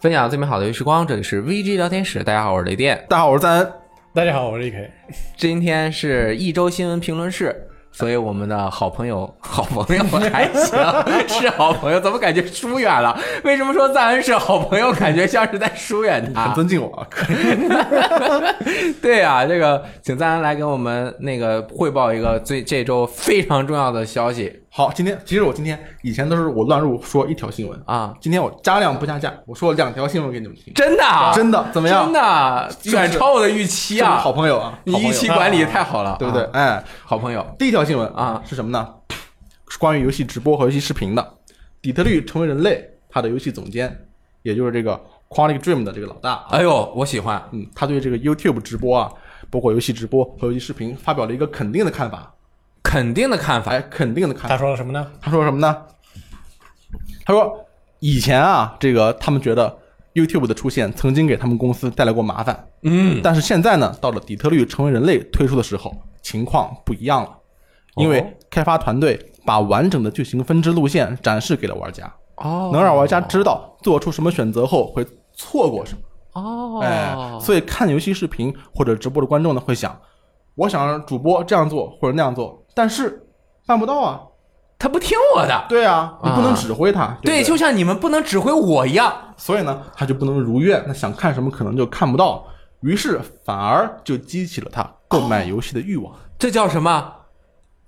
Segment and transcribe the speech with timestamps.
[0.00, 2.22] 分享最美好的游戏时光，这里是 VG 聊天室。
[2.22, 3.04] 大家好，我是雷电。
[3.08, 3.72] 大家好，我是赞恩。
[4.14, 4.88] 大家好，我是 EK。
[5.36, 7.66] 今天是一周新闻评论室。
[7.90, 9.28] 所以我们的好朋友，
[9.58, 10.78] 好朋友还行，
[11.26, 13.18] 是好朋友，怎么感觉疏远了？
[13.42, 16.44] 为什么说赞恩是好朋友，感觉像是在疏远他？
[16.44, 17.06] 很尊敬我。
[19.02, 24.62] 对啊，这个请赞恩来给我们那个汇报一个最这周非常重要的消息。
[24.70, 30.72] 好，今天其实我今天以前都是我乱入说一条新闻啊，今天我加量不加价，我说两条新闻给你们听。
[30.74, 31.02] 真的？
[31.34, 31.66] 真的？
[31.72, 32.04] 怎么样？
[32.04, 34.18] 真的远超我的预期啊！
[34.18, 36.48] 好朋友啊，你预期管理太好了，对不对？
[36.52, 37.44] 哎，好朋友。
[37.58, 38.86] 第一条新闻啊是什么呢？
[39.78, 41.34] 是关于游戏直播和游戏视频的。
[41.80, 43.96] 底特律成为人类，他的游戏总监，
[44.42, 46.44] 也就是这个 Quantic Dream 的这个老大。
[46.50, 47.40] 哎呦，我喜欢。
[47.52, 49.12] 嗯，他对这个 YouTube 直播啊，
[49.48, 52.34] 包括游戏直播和游戏视频，发表了一个肯定的看法。
[52.82, 54.48] 肯定的看法，哎，肯定的看法。
[54.48, 55.06] 他说了什么呢？
[55.20, 55.84] 他说什么呢？
[57.24, 57.64] 他说
[58.00, 59.78] 以前啊，这个他们觉得
[60.14, 67.36] YouTube 的出现曾经给他们公司带来过麻烦，嗯，但是现在呢，到了底特律成为人类推出的时候，情况不一样了，
[67.96, 72.04] 因为开发团队把完整的剧情分支路线展示给了玩家，
[72.36, 79.98] 哦，能让玩家知道做出什么选择后会错过什么，哦，哎，所以看游戏视频或者直播的观众呢会想，
[80.54, 82.62] 我想让主播这样做或者那样做。
[82.74, 83.26] 但是
[83.64, 84.20] 办不到啊，
[84.78, 85.64] 他不听我的。
[85.66, 87.16] 对啊，你不能指挥他。
[87.22, 89.10] 对，就像你们不能指挥我一样。
[89.38, 90.84] 所以呢，他就不能如愿。
[90.86, 92.44] 那想看什么可能就看不到，
[92.82, 96.12] 于是反而就激起了他购买游戏的欲望。
[96.38, 97.14] 这叫什么？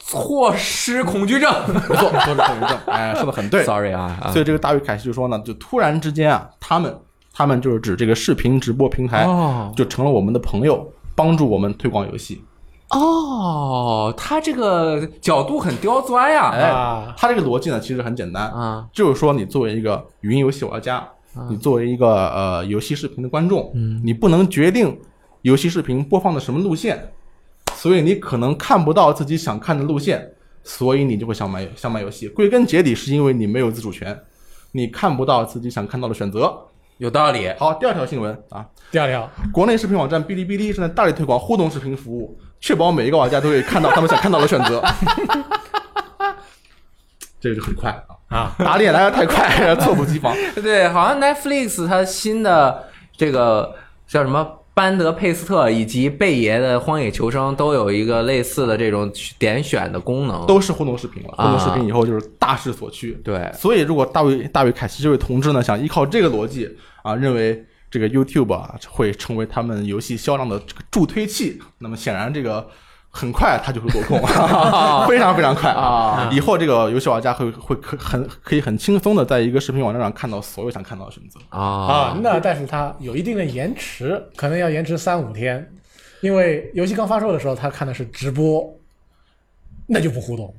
[0.00, 1.52] 错失恐惧症。
[1.68, 2.78] 没错，错失恐惧症。
[2.86, 3.62] 哎，说的很对。
[3.64, 4.30] Sorry 啊。
[4.32, 6.92] 所以这个大卫凯西就说呢，就突然之间啊，他们
[7.32, 9.24] 他们就是指这个视频直播平台，
[9.76, 12.42] 就成了我们的朋友，帮助我们推广游戏。
[12.90, 16.50] 哦，他这个角度很刁钻呀！
[16.50, 21.06] 哎，他这个逻辑呢，其实很简单啊，就是说，你作为一个云游戏玩家，
[21.48, 23.70] 你作为一个呃游戏视频的观众，
[24.02, 24.98] 你不能决定
[25.42, 27.12] 游戏视频播放的什么路线，
[27.80, 30.30] 所以你可能看不到自己想看的路线，
[30.63, 32.29] 所以你就会想买想买游戏。
[32.29, 34.20] 归根结底，是因为你没有自主权，
[34.73, 36.55] 你看不到自己想看到的选择。
[36.98, 37.51] 有道理。
[37.58, 42.39] 好，第二条新闻啊，第二条，国内视频网站哔哩哔哩正在大力推广互动视频服务。
[42.61, 44.85] 确保每一个玩家都可以看到他们想看到的选择，
[47.40, 47.90] 这个就很快
[48.29, 48.55] 啊啊！
[48.58, 50.36] 打脸来的太快， 猝不及防。
[50.57, 52.85] 对，好像 Netflix 它新的
[53.17, 53.74] 这个
[54.07, 61.31] 叫什么班德佩斯特以及贝爷的《荒野求生》都有一个类似的这种点选的功能，都是互动视频了。
[61.31, 63.13] 互动视频以后就是大势所趋。
[63.25, 66.69] 对，所以如果大卫大卫凯奇这位同志呢，想依靠这个逻辑
[67.03, 67.67] 啊，认为。
[67.92, 72.64] 这个 YouTube 啊会成为他们游戏销量的这个助推器，那么显然这个
[73.12, 74.18] 很快它就会落空，
[75.08, 76.30] 非常非常快啊！
[76.32, 82.18] 以后这个游戏玩家会会可很可以很轻松的在一个视频网站上看到所有想看到的选择啊啊！
[82.22, 85.68] 那但是它有一定的延迟，可能要延迟三五天，
[86.20, 88.72] 因为游戏刚发售的时候他看的是直播，
[89.88, 90.54] 那就不互动。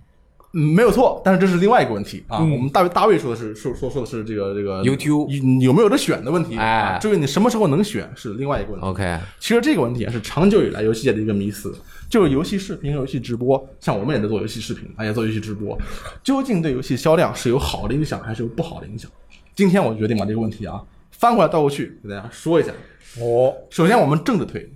[0.53, 2.39] 嗯，没有错，但是这是另外一个问题啊。
[2.39, 5.29] 我们大卫大卫说的是说说说的是这个这个 YouTube
[5.61, 6.57] 有没有得选的问题。
[6.57, 8.85] 哎，至于你什么时候能选是另外一个问题。
[8.85, 11.73] OK，其实这个问题啊是长久以来游戏界的一个迷思，
[12.11, 15.79] 就是游戏视频和游戏直播，像我们也在做游戏视频，也做游戏直播，
[16.21, 19.09] 究竟对游戏销量是有好的影响还是有不好的影响？
[19.55, 22.73] 今天我决定把这个问题啊翻过来倒过去给大家说一下。
[23.21, 24.69] 哦，首先我们正着推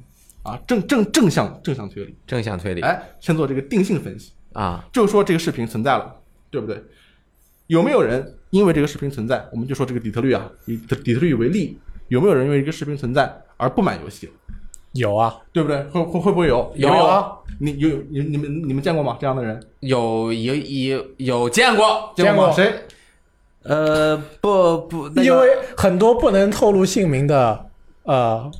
[0.43, 2.79] 啊，正正正向正向推理，正向推理。
[2.79, 4.31] 哎，先做这个定性分析。
[4.53, 6.15] 啊，就是说这个视频存在了，
[6.49, 6.81] 对不对？
[7.67, 14.29] 有没有人因为这个视频存在，我们就说这个底特律啊，以底特律为例，有没有人因为这个视频存在而不买游戏？
[14.95, 15.83] 有啊，对不对？
[15.83, 16.71] 会会会不会有？
[16.75, 19.17] 有啊，你有你你们你们见过吗？
[19.21, 19.61] 这样的人？
[19.81, 22.73] 有有有有见过见过谁？
[23.63, 27.65] 呃，不不，因为很多不能透露姓名的
[28.03, 28.51] 呃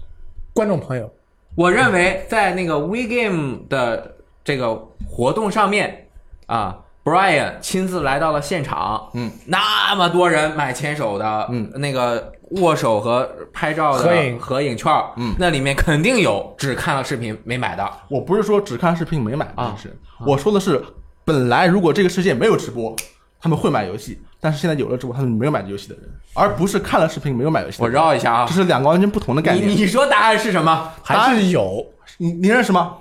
[0.54, 1.12] 观众朋友，
[1.56, 4.12] 我认为在那个 WeGame 的。
[4.46, 6.08] 这个活动上面
[6.46, 17.90] 啊，Brian 亲自来到了现场，嗯，那么多人买牵手的，嗯，那个握手和拍照的合影合影券，嗯，那里面肯定有只看了视频没买的。
[18.08, 19.96] 我不是说只看视频没买啊，是
[20.26, 20.82] 我说的是，
[21.24, 22.96] 本来如果这个世界没有直播，
[23.42, 26.04] 他们会买游戏，但是现在有了直播，他们没有买游戏的人，
[26.34, 27.82] 而不是看了视频没有买游戏。
[27.82, 29.68] 我绕一下啊，这是两个完全不同的概念。
[29.68, 30.92] 你说答案是什么？
[31.02, 31.86] 还是有？
[32.18, 32.94] 你你认识吗？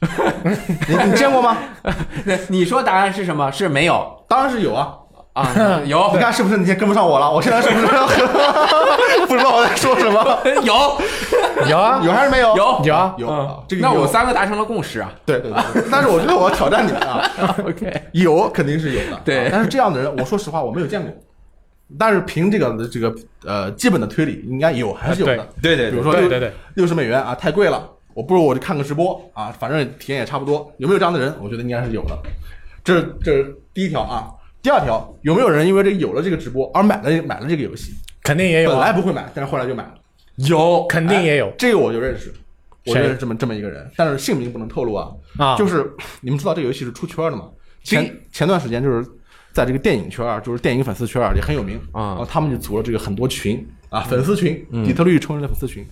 [0.86, 1.56] 你你见过吗？
[2.48, 3.50] 你说答案是什么？
[3.50, 4.22] 是没有？
[4.28, 4.94] 当然是有啊
[5.34, 6.10] 啊 有！
[6.12, 6.56] 你看是不是？
[6.56, 7.30] 你先跟不上我了？
[7.30, 7.86] 我现在是不是
[9.26, 10.38] 不知道我在说什么？
[10.62, 10.74] 有
[11.68, 12.00] 有啊？
[12.04, 12.56] 有还是没有？
[12.56, 13.64] 有有啊有。
[13.68, 15.12] 这个那我们三个达成了共识啊！
[15.26, 15.82] 对对对。
[15.90, 17.28] 但是我觉得我要挑战你啊
[17.66, 19.20] ！OK，有肯定是有的。
[19.24, 21.10] 对，但是这样的人，我说实话我没有见过。
[21.98, 23.12] 但是凭这个这个
[23.44, 25.48] 呃基本的推理，应该有还是有的。
[25.60, 30.72] 对对比如说六对对对，六十美元啊，太贵了，我不如我去看个直播啊，反正体验也差不多。
[30.78, 31.34] 有没有这样的人？
[31.42, 32.16] 我觉得应该是有的。
[32.84, 34.30] 这是这是第一条啊。
[34.64, 37.92] 第二条，有没有人因为这个有了这个直播而买了买了这个游戏？
[38.22, 39.94] 肯定也有啊，本来不会买，但是后来就买了。
[40.36, 42.32] 有肯定也有这个我就认识，
[42.86, 45.12] 我认识这么这么一个人，但是姓名不能透露啊。
[45.36, 47.50] 啊，就是你们知道这个游戏是出圈的嘛？
[47.82, 49.06] 前前段时间就是
[49.52, 55.86] 在这个电影圈啊，就是电影粉丝圈啊也很有名啊然后他们就组了这个很多群啊，粉丝群，底特律成人的粉丝群。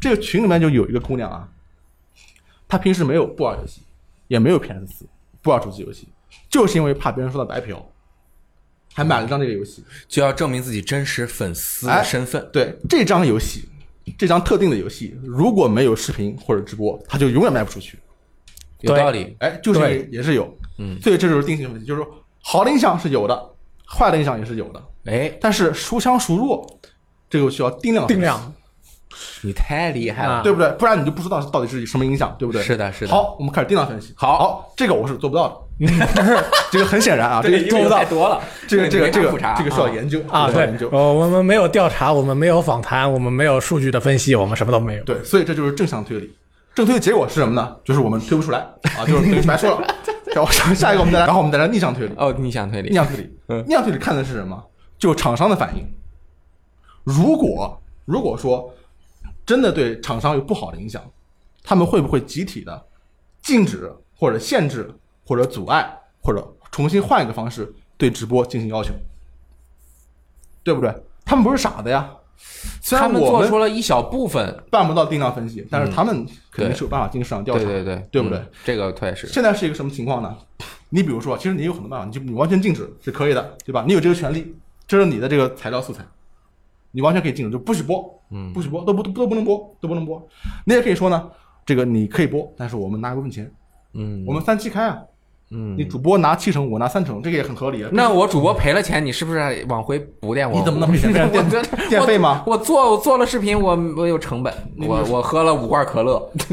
[0.00, 1.48] 这个群里面就有一个姑娘啊，
[2.66, 3.82] 她平时没有不玩游戏，
[4.26, 5.06] 也没有 PS 四，
[5.40, 6.08] 不玩主机游戏，
[6.50, 7.80] 就是因为怕别人说她白嫖，
[8.96, 9.84] 还买了张这个游戏。
[10.08, 12.48] 就要证明自己真实粉丝哎的身份。
[12.50, 13.68] 对这张游戏，
[14.16, 17.98] 这张特定的游戏，如果没有视频或者直播，它就永远卖不出去。
[18.80, 19.36] 有道理。
[19.40, 22.10] 哎，就是也是有，嗯，所以这就是定性问题，就是说
[22.42, 23.50] 好的印象是有的，
[23.86, 26.78] 坏的印象也是有的，哎，但是孰强孰弱，
[27.28, 28.54] 这个需要定量定量，
[29.42, 30.42] 你太厉害了啊。
[30.42, 30.70] 对不对？
[30.78, 32.62] 不然你就不知道到底是什么影响，对不对？
[32.62, 34.12] 是的是的好，我们开始定量分析。
[34.16, 35.56] 好好，这个我是做不到的，
[36.70, 40.88] 这个很显然啊， 这个做不到太，多了，这个这个这个这个需要研究啊，对这个需要研究，。
[40.90, 45.04] 呃我们没有调查，我们没有访谈，我们没有数据的分析，我们什么都没有。
[45.04, 46.34] 对，所以这就是正向推理。
[46.74, 47.76] 正推的结果是什么呢？
[47.84, 48.58] 就是我们推不出来
[48.98, 49.86] 啊，就是等于 白说了。
[50.34, 52.14] 然后下下一个我们再来，然后我们再来逆向推理。
[52.16, 52.94] 哦，逆向推理逆。
[52.94, 54.62] 向推理，嗯逆向推理看的是什么？
[54.98, 55.86] 就厂商的反应。
[57.04, 58.72] 如果如果说
[59.44, 61.02] 真的对厂商有不好的影响，
[61.62, 62.84] 他们会不会集体的
[63.42, 64.90] 禁止或者限制
[65.26, 68.94] 或者阻碍或者重新换一个方式对直播进行要求？
[70.62, 70.94] 对不对？
[71.24, 72.10] 他们不是傻子呀。
[72.82, 78.50] 虽他们做然我们出了一小部分，办不到定量分析，但是他们肯定是有办法进行市场调查，对对对，对不对嗯？
[78.64, 79.26] 这个确实。
[79.26, 80.36] 现在是一个什么情况呢？
[80.90, 83.84] 你比如说，其实你有很多办法，你就你完全禁止是可以的，对吧？
[83.86, 84.54] 你有这个权利，
[84.86, 86.04] 这是你的这个材料素材，
[86.90, 90.28] 你完全可以禁止，就不许播，嗯不许播，都不都不能播，都不能播。
[90.66, 91.30] 你也可以说呢，
[91.64, 93.50] 这个你可以播，但是我们拿一部分钱，
[93.94, 95.02] 嗯我们三七开啊，
[95.50, 97.88] 嗯你主播拿七成，我拿三成，这个也很合理啊。
[97.92, 100.58] 那我主播赔了钱，你是不是往回补点我？
[100.58, 102.42] 你怎么能赔钱 我电这电费吗？
[102.46, 104.52] 我做我做了视频，我我有成本，
[104.86, 106.16] 我我喝了五罐可乐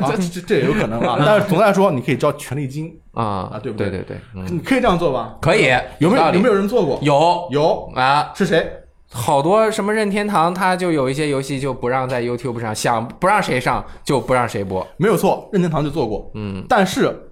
[0.00, 1.16] 啊，这这也有可能啊。
[1.24, 5.36] 但是总的来说，你可以交权利金，啊啊对不对对对对，嗯，你可以这样做吧？
[5.42, 6.98] 可以，有没有有没有人做过？
[7.02, 8.32] 有有，啊？
[8.34, 8.66] 是谁？
[9.12, 14.86] 好多什么任天堂，它就有一些游戏就不让在 YouTube 上，想不让谁上就不让谁播。
[14.96, 16.30] 没有错，任天堂就做过。
[16.34, 17.29] 嗯，但是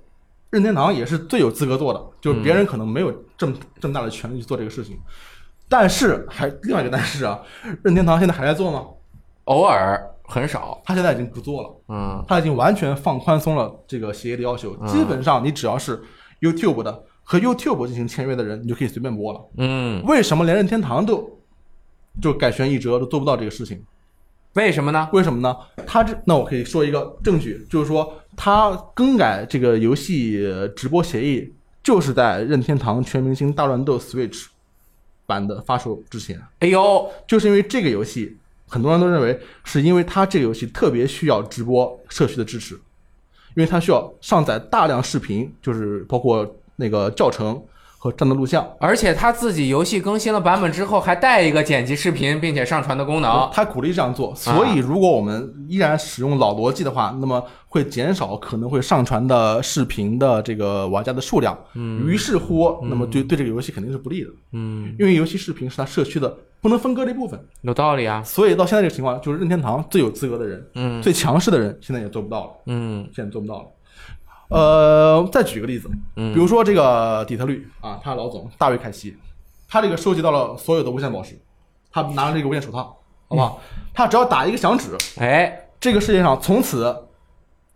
[0.50, 4.98] 任天堂也是最有资格做的，就是别人可能没有这么这么大的权利去做这个事情。
[5.68, 7.38] 但是还另外一个但是啊，
[7.82, 8.86] 任天堂现在还在做吗？
[9.44, 10.80] 偶尔很少。
[10.84, 16.02] 他现在已经不做了，嗯他已经完全放宽松了这个协议的要求，基本上你只要是
[16.40, 19.40] YouTube 的和 YouTube 进行签约的人，你就可以随便播了。
[19.58, 21.38] 嗯，为什么连任天堂都
[22.22, 23.84] 就改弦易辙都做不到这个事情？
[24.54, 25.06] 为什么呢？
[25.12, 25.54] 为什么呢？
[25.86, 28.10] 他这那我可以说一个证据，就是说
[28.40, 31.52] 他更改这个游戏呃直播协议，
[31.82, 34.44] 就是在任天堂《全明星大乱斗 Switch》
[35.26, 38.36] 版的发售之前，哎呦，就是因为这个游戏，
[38.68, 42.76] 很多人都认为是因为它这个游戏特别需要直播社区的支持，
[43.56, 47.60] 因为它需要上载大量视频，就是包括那个教程
[47.98, 48.66] 和战斗录像。
[48.80, 53.50] 而且他自己游戏更新了版本之后，还带一个剪辑视频并且上传的功能。
[53.52, 61.58] 他鼓励这样做，所以如果我们依然使用老逻辑的话，那么会减少可能会上传的视频的这个玩家的数量。
[61.74, 67.38] 嗯，于是乎，那么对对这个游戏肯定是不利的，嗯，因为游戏视频是他社区的不能分割的一部分。
[67.62, 68.22] 有道理啊。
[68.22, 73.64] 所以到现在这个情况，就是任天堂最有资格的人，嗯最强势的人，现在也做不到了，嗯现在做不到了。
[74.48, 79.16] 呃，再举个例子，嗯比如说这个底特律啊，他老总大卫凯西，
[79.68, 81.38] 他这个收集到了所有的无限宝石，
[81.92, 82.78] 他拿了这个无限手套，
[83.28, 83.60] 好不好？
[83.92, 87.04] 他只要打一个响指，哎，这个世界上从此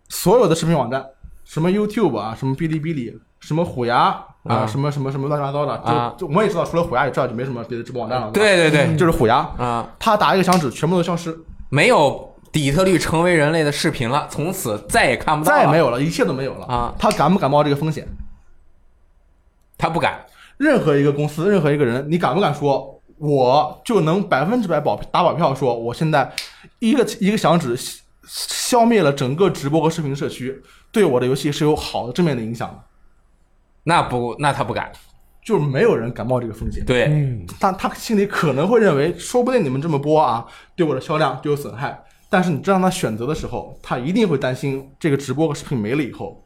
[0.09, 1.05] 所有的视频网站，
[1.45, 8.31] 什么 YouTube 啊，什么哔哩哔哩，什么虎牙啊，啊什么什么什么乱七八糟的，啊就就我们也知道，除了虎牙以外就没什么别的直播网站了。
[8.31, 11.39] 对对对，就是虎牙，啊，他打一个响指，全部都消失，
[11.69, 15.59] 没有底特律成为人类的视频了，从此再也看不到了。
[15.59, 16.95] 再也没有了，一切都没有了啊！
[16.99, 18.07] 他敢不敢冒这个风险？
[19.79, 20.25] 他不敢。
[20.59, 26.31] 任何一个公司，任何一个人，你敢不敢说，我就能百分之百保打保票说，我现在
[26.79, 27.75] 一个一个响指
[28.27, 32.79] 消灭了整个直播和视频社区，对我的游戏是有好的正面的影响的？
[33.85, 34.93] 那不，那他不敢。
[35.45, 36.85] 就是没有人敢冒这个风险。
[36.85, 42.01] 对，嗯，他他心里可能会认为，说不定你们这么播啊，对我的销量就有损害。
[42.33, 46.43] 但是你这让他选择的时候，他一定会担心这个直播和视频没了以后，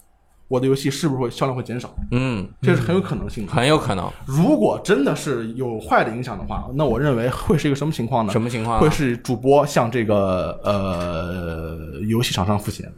[0.48, 1.94] 我的游戏是不是会销量会减少？
[2.10, 3.52] 嗯，这是很有可能性的。
[3.52, 4.10] 很有可能。
[4.26, 8.32] 如果真的是有坏的影响的话，那我认为会是一个什么情况呢？
[8.32, 8.80] 什么情况啊？
[8.80, 12.92] 会是主播向这个呃游戏厂商付钱，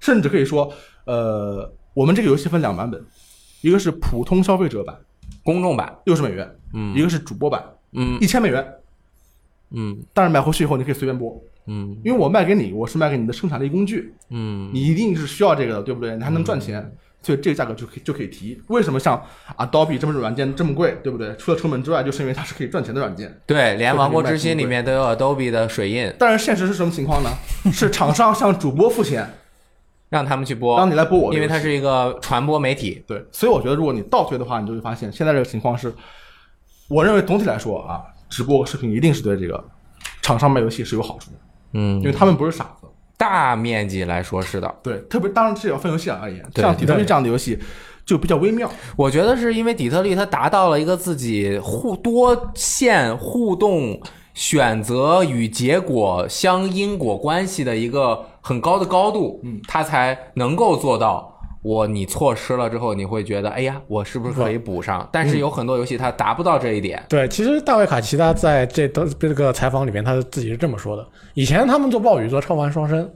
[0.00, 0.70] 甚至可以说，
[1.06, 3.02] 呃，我们这个游戏分两版本，
[3.62, 4.94] 一个是普通消费者版，
[5.42, 5.96] 公众版？
[6.04, 8.62] 六十美元，嗯一个是主播版，嗯一千美元。
[9.70, 16.16] 嗯但是买回去以后你可以随便播，嗯因为我卖给你，我是卖给你的生产力工具，嗯你一定是需要这个的，对不对？
[16.16, 18.60] 你还能赚钱，所以这个价格就可以就可以提。
[18.68, 19.22] 为什么像
[19.56, 21.34] Adobe 这么软件这么贵，对不对？
[21.36, 23.40] 除了成本之外，就是因为它是可以赚钱的软件。
[23.46, 27.30] 对，连《这王国之心》里面都有 Adobe 的水印，但是现实是什么情况呢？
[27.72, 29.28] 是厂商向主播付钱，
[30.08, 33.02] 让他们去播，让你来播我因为它是一个传播媒体。
[33.06, 35.92] 对，所以我觉得如果你倒推的话，你就会发现现在这个情况是，
[36.88, 39.62] 我认为总体来说啊，直播和视频一定是对这个
[40.22, 41.36] 厂商卖游戏是有好处的，
[41.72, 42.86] 嗯因为他们不是傻子。
[43.16, 47.58] 大面积来说是的，对，特别当然这也要分游戏而言，对像底特律这样的游戏
[48.06, 48.70] 就比较微妙。
[48.94, 54.00] 我觉得是因为底特律它达到了一个自己互多线互动、
[54.34, 61.37] 选择与结果相因果关系的一个很高的高度，嗯，它才能够做到。
[61.62, 65.08] 我你错失了之后，你会觉得，哎呀，我是不是可以补上？
[65.12, 67.02] 但是有很多游戏它达不到这一点。
[67.08, 73.10] 对，其实大卫卡奇他在这都这个采访里面，他自己是这么说的：以前他们做暴雨、做超凡双生，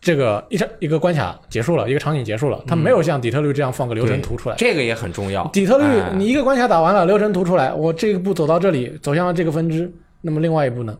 [0.00, 4.56] 这个一场一个关卡结束了，一个场景结束了，他没有像底特律这样放个流程图出来。
[4.56, 5.46] 这个也很重要。
[5.48, 9.90] 底特律哎，你一个关卡打完了，流程图出来，我这一步走到这里，走向了这个分支，
[10.20, 10.96] 那么另外一步呢？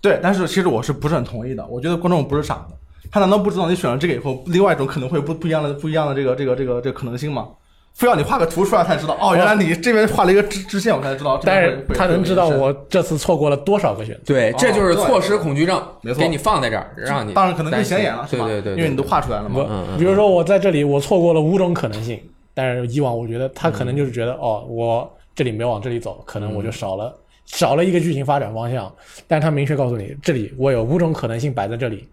[0.00, 1.66] 对，但是其实我是不是很同意的？
[1.66, 2.74] 我觉得观众不是傻子，
[3.14, 7.46] 他难道不知道你选了这个以后，另外一种可能会不不一样的不一样的这个这个这个这个可能性吗？
[7.94, 11.40] 非要你画个图出来才知道，哦，原来你这边画了一个支支线，我才知道。
[11.44, 12.48] 但是他能知道。
[12.48, 14.34] 我这次错过了多少个选择。
[14.34, 18.46] 对，这就是错失恐惧症，没错给你放在这儿，让你当然可能更显眼了，是吧？
[18.46, 19.60] 对对对，因为你都画出来了嘛。
[19.60, 22.20] 我嗯嗯比如说我在这里我错过了五种可能性，
[22.52, 27.14] 但是以往我觉得他可能就是觉得、哦，我这里没往这里走，可能我就少了、
[27.46, 28.92] 少了一个剧情发展方向。
[29.28, 32.08] 但是他明确告诉你，这里我有五种可能性摆在这里，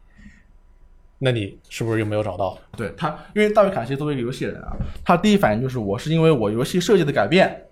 [1.24, 2.58] 那你是不是又没有找到？
[2.75, 4.74] 对他，因为大卫卡西作为一个游戏人啊，
[5.06, 7.66] 他第一反应就是我是因为我游戏设计的改变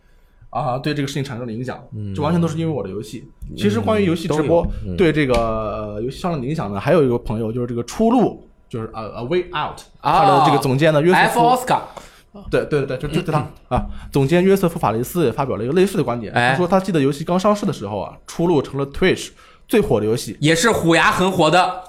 [0.51, 1.83] 啊，对这个事情产生了影响，
[2.15, 3.27] 这完全都是因为我的游戏。
[3.57, 4.65] 其实关于游戏直播
[4.95, 11.87] 对这个呃游戏上的影响呢，还有一个朋友就是这个出路，就是呃 A Way Out，啊他的这个总监呢约瑟夫，奥斯卡，
[12.51, 13.39] 对对对，就就就他
[13.69, 16.51] 啊，总监约瑟夫法雷斯也发表了一个类似的观点，哎。
[16.51, 19.29] 他说他记得游戏刚上市的时候啊，出路成了 Twitch
[19.67, 21.83] 最火的游戏，也是虎牙很火的，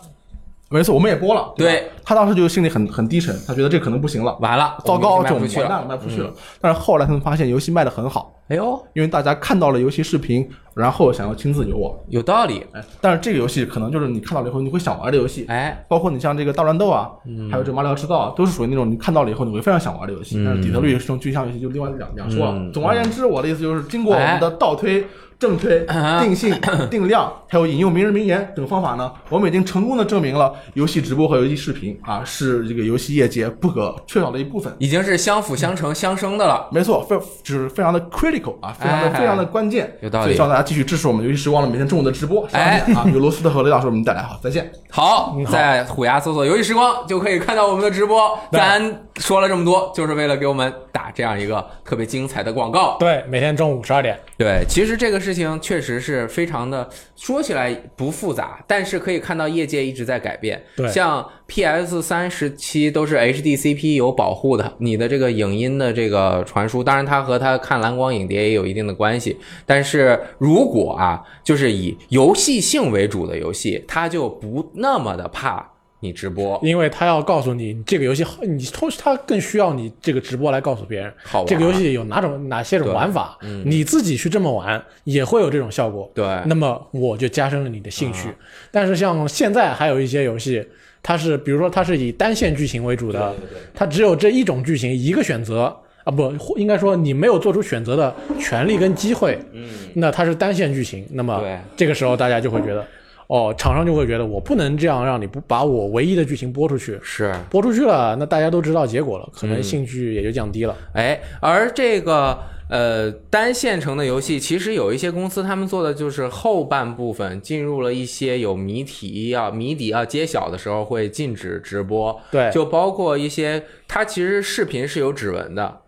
[0.72, 4.38] 没错，我们也播了，吧对他当时就心里很很低沉，他觉得这可能不行了。
[4.40, 6.32] 完了，糟糕，我这完蛋了，卖不出去了。
[6.60, 11.92] 但是后来他们发现游戏卖的很好，哎呦，因为大家看到了游戏视频，然后想要亲自游玩。
[12.08, 20.40] 有道理，哎，但是这个游戏可能就是你看到了以后你会想玩的游戏，哎，包括你像这个大乱斗啊，嗯还有这马里奥制造啊，都是属于那种你看到了以后你会非常想玩的游戏。
[20.44, 22.52] 但是底特律这种具象游戏就另外两两说了。
[22.52, 25.04] 嗯总而言之，我的意思就是经过我们的倒推。
[25.40, 26.54] 正推、啊定性、
[26.90, 34.70] 定量，还有引用名人名言等方法呢，我们已经成功的证明了游戏直播和游戏视频啊是这个游戏业界不可缺少的一部分。
[34.78, 36.68] 已经是相辅相成、相生的了。
[36.70, 42.46] 没错，非就是非常的 critical 啊，非常的哎非常的关键，有道理所以希望大家继续支持我们游戏时光的每天中午的直播。
[42.52, 44.70] 哎啊，由罗斯特和雷老师为我们带来，好，再见。
[44.90, 48.38] 好，在虎牙搜索“游戏时光”就可以看到我们的直播。
[48.52, 48.82] 咱
[49.20, 52.96] 说了这么多，就是为了给我们打这样一个特别精彩的广告。
[52.98, 54.18] 对，每天中午十二点。
[54.38, 60.60] 对，其实这个事情确实是非常的，说起来不复杂，但是可以看到业界一直在改变。
[60.74, 69.38] 对像 PS 三时期都是 HDCP 有保护的，你的这个影音的这个传输，当然它和它看蓝光影碟也有一定的关系。
[69.66, 76.58] 但是如果啊，就是以游戏性为主的游戏，它就不那么的怕你直播。
[76.62, 86.10] 因为他要告诉你这个游戏，你同时他更需要你这个直播来告诉别人好这个游戏有哪种哪些种玩法，你自己去这么玩也会有这种效果。
[86.14, 88.28] 对那么我就加深了你的兴趣。
[88.70, 90.66] 但是像现在还有一些游戏，
[91.02, 93.34] 它是比如说它是以单线剧情为主的，
[93.74, 95.76] 它只有这一种剧情一个选择。
[96.02, 101.44] 啊，不，应该说你没有做出选择的权利跟机会，嗯，那它是单线剧情，那么
[101.76, 102.82] 这个时候大家就会觉得，
[103.30, 110.76] 哦，厂商就会觉得我不能这样让你不把我唯一的剧情播出去，是，播出去了，那大家都知道结果了，可能兴趣也就降低了。
[110.94, 112.36] 哎，而这个
[112.68, 125.82] 呃单线程的游戏，其实有一些公司他们做的就是后半部分进入了一些有谜题要谜底要揭晓的时候会禁止直播，对，就包括一些它其实视频是有指纹的。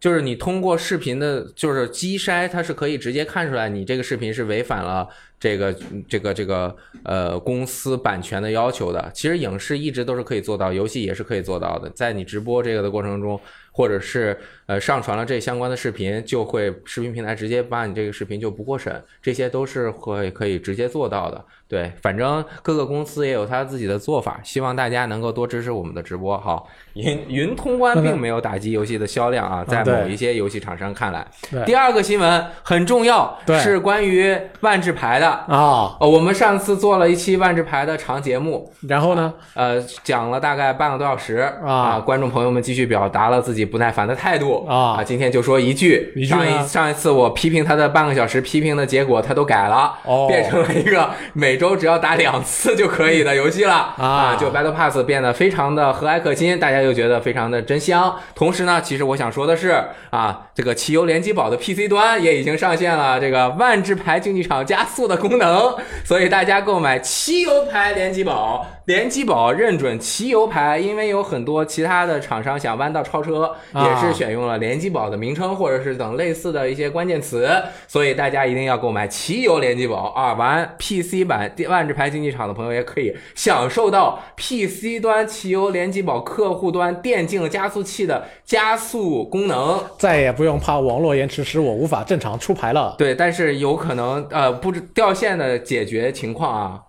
[0.00, 5.06] 就是你通过视频的，就是机筛，它是可以直接看出来你这个视频是违反了
[5.42, 5.74] 这个
[6.08, 9.10] 这个这个呃公司版权的要求的。
[9.12, 11.90] 其实影视一直都是可以做到，游戏也是可以做到的。
[11.90, 13.40] 在你直播这个的过程中，
[13.72, 21.44] 或者是呃上传了这相关的视频，就会视频平台直接把你这个视频就不过审，这些都是会可以直接做到的。
[21.66, 26.36] 对，反正各个公司也有他自己的做法，希望大家能够多支持我们的直播。
[26.38, 31.26] 哈，云云通关并没有打击游戏的销量啊， 在某一些游戏厂商看来。
[31.50, 35.31] 对第二个新闻很重要，对是关于万智牌的。
[35.48, 39.32] 啊，呃，我们上次做了一期万智牌的长节目，然后呢？
[39.54, 41.48] 呃，讲了大概半个多小时。
[41.64, 42.00] 啊。
[42.04, 44.66] 观众朋友们继续表达了自己不耐烦的态度。
[44.66, 45.02] 啊。
[45.04, 50.26] 今天就说一句，一句上一上一次我批评他的半个小时批评的结果他都改了，哦。
[50.28, 53.94] 变成了一个每周只要打两次就可以的游戏了。
[53.98, 54.36] 啊。
[54.36, 58.14] 就 Battle Pass 变得非常的和蔼可亲，大家又觉得非常的真香。
[58.34, 65.74] 同时呢，其实我想说的是啊，这个汽油联机宝的 PC 端也已经上线了这个万智牌竞技场加速的功能，
[66.04, 77.48] 所以大家购买汽油牌联机宝，联机宝认准汽油牌，因为有很多其他的厂商想弯道超车，啊也是选用了联机宝的名称或者是等类似的一些关键词，
[77.86, 80.32] 所以大家一定要购买汽油联机宝啊！
[80.32, 89.80] 玩 PC 版万智牌竞技场的朋友也可以享受到 PC 端汽油联机宝客户端电竞加速器的加速功能。
[89.98, 92.96] 再也不用怕网络延迟使我无法正常出牌了。
[92.98, 96.80] 对，但是有可能呃不知掉线的解决情况啊，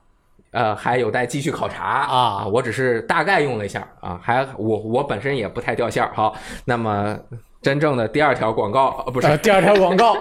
[0.54, 6.12] 呃还有待继续考察啊我只是大概用了一下啊，还我我本身也不太掉线儿。
[6.14, 6.34] 好，
[6.64, 7.20] 那么
[7.62, 10.16] 真正的第二条广告呃不是呃，第二条广告，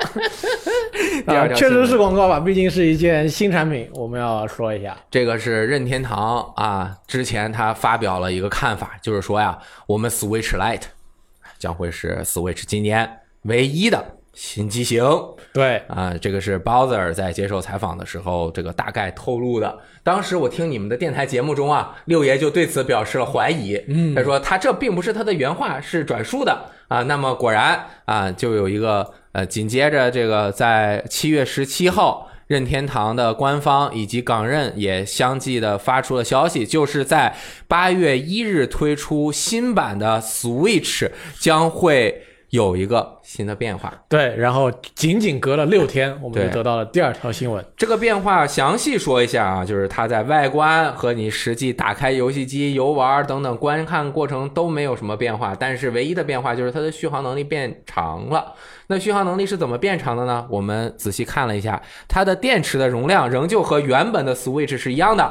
[1.27, 4.97] 第二啊，确实是广告吧，毕竟是一件新产品，我们要说一下。
[5.11, 10.85] 这个是任天堂啊，之前他发表了一个看法，就是说呀，我们 Switch Lite
[11.59, 15.05] 将会是 Switch 今年唯一的新机型
[15.53, 16.15] 对，啊。
[16.21, 19.79] 这个是 Bowser 在接受采访的时候，这个大概透露的。
[20.03, 27.03] 当时我听你们的电台节目中啊，六爷就对此表示了怀疑，嗯，他说他这并不是他的原话，是转述的啊。
[27.03, 32.29] 那么果然啊，就有一个呃，紧接着这个在七月十七号。
[32.49, 37.35] 任天堂的官方以及港任也相继的发出了消息，就是在
[37.67, 43.91] 八月一日推出新版的 Switch 将会有一个新的变化。
[44.11, 47.65] 对，然后仅仅隔了六天，我们就得到了第二条新闻。
[47.79, 58.53] 这个变化详细说一下啊，就是它在外观和你实际打开游戏机、游玩等等观看过程都没有什么变化，但是唯一的变化就是它的续航能力变长了。
[58.89, 60.47] 那续航能力是怎么变长的呢？
[60.51, 65.27] 我们仔细看了一下，它的电池的容量仍旧和原本的 Switch 是一样的，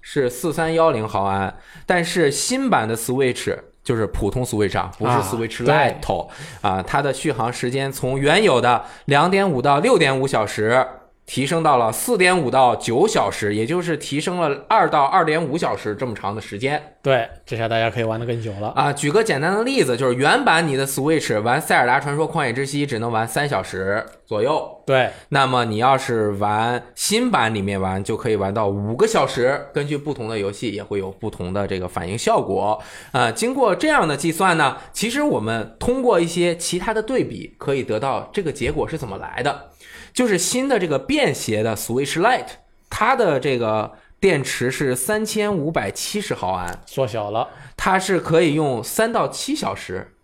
[0.00, 1.54] 是四三幺零毫安，
[1.84, 3.54] 但是新版的 Switch。
[3.82, 6.28] 就是普通 Switch 啊，不是啊 Switch Lite
[6.60, 10.86] 啊，它的续航时间从原有的两点五到六点五小时，
[11.24, 18.68] 提升到了四点五到九小时，也就是提升了二到二点五小时这么长的时间对，这下大家可以玩得更久了。
[18.76, 18.92] 啊。
[18.92, 29.66] 举个简单的例子，就是原版你的 Switch 玩《塞尔达传说：旷野之息》只能玩三小时左右，对，那么你要是玩新版里面玩，就可以玩到五个小时。
[29.72, 32.80] 根据不同的游戏，也会有不同的这个反应效果。
[33.12, 39.70] 呃，经过这样的计算呢，其实我们通过一些其他的对比，可以得到这个结果是怎么来的。
[40.12, 42.46] 就是新的这个便携的 Switch Lite，
[42.88, 47.50] 它的这个电池是三千五百七十毫安，缩小了。
[47.76, 50.14] 它是可以用三到七小时。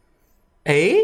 [0.64, 0.94] 哎，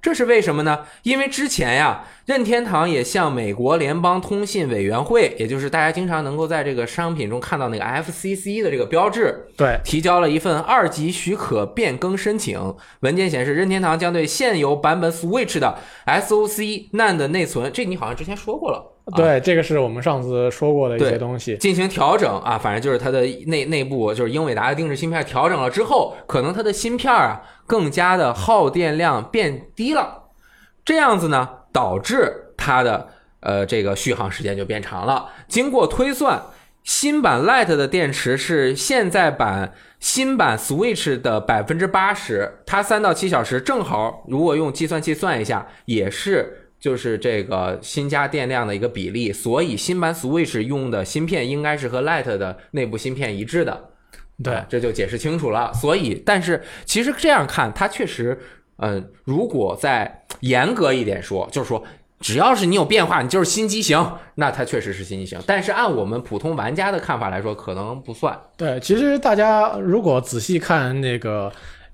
[0.00, 0.86] 这是为什么呢？
[1.02, 12.74] 因为之前呀，任天堂也向美国联邦通信委员会，也就是大家经常能够在这个商品中看到那个 FCC 的这个标志，对，提交了一份二级许可变更申请。
[13.00, 18.93] 文件显示，任天堂将对现有版本 Switch 的 SOC NAND 内存，这你好像之前说过了。
[19.06, 21.58] 啊对，这个是我们上次说过的一些东西。
[21.58, 30.22] 进行调整啊，反正就是它的内内部就是英伟达的定制芯片调整了之后，可能它的芯片啊更加的耗电量变低了，
[30.86, 33.08] 这样子呢导致它的
[33.40, 35.28] 呃这个续航时间就变长了。
[35.48, 36.42] 经过推算，
[36.82, 46.63] 新版 Lite 的电池是现在版新版 Switch 的百分之八十，它三到七小时正好，如果用计算器算一下，也是。
[46.84, 53.88] 就是这个新加电量的一个比例，所以新版 Switch 用的芯片应该是和 Lite 的内部芯片一致的。
[54.42, 55.72] 对啊，这就解释清楚了。
[55.72, 58.38] 所以，但是其实这样看，它确实，
[58.76, 61.82] 嗯、如果再严格一点说，就是说，
[62.20, 65.40] 只要是你有变化，你就是新机型，那它确实是新机型。
[65.46, 68.38] 但是按我们普通玩家的看法来说，可能不算。
[68.58, 71.50] 对，其实大家如果仔细看那个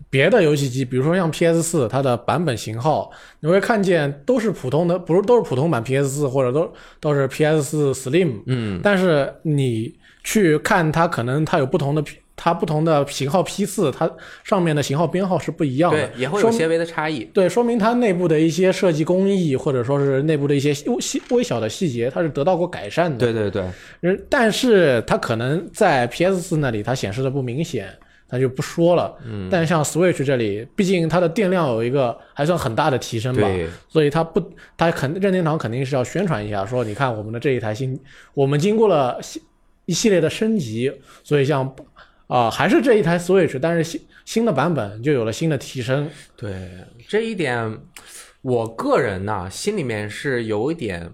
[0.08, 3.10] 别的游戏机，比如说像 PS 四，它的版本型号，
[3.40, 12.02] 你会看见都是普通的，不是都是普通版 PS 四，或者都都是 PS 四 Slim，嗯，但是你去看它，可能它有不同的
[12.34, 14.10] 它不同的型号批次，它
[14.42, 17.22] 上面的型号编号是不一样的对，，也会有些微的差异。
[17.34, 23.18] 对，说明它内部的一些设计工艺，或者说是内部的一些微细微小的细节，它是得到过改善的。
[23.18, 23.62] 对对对，
[24.00, 27.94] 嗯，但是它可能在 PS 四那里它显示的不明显，
[28.30, 29.16] 那就不说了。
[29.24, 34.40] 嗯，但像 Switch 这里，毕竟它的电量有一个还算很大的提升吧，对所以它不，
[34.76, 37.98] 它肯任天堂肯定是要宣传一下，说你看我们的这一台新，
[38.34, 39.42] 我们经过了系
[39.84, 41.74] 一系列的升级，所以像
[42.28, 46.08] 啊、还是这一台 Switch，但是新新的版本就有了新的提升。
[46.36, 46.70] 对
[47.08, 47.76] 这一点，
[48.40, 51.10] 我个人呢心里面是有一点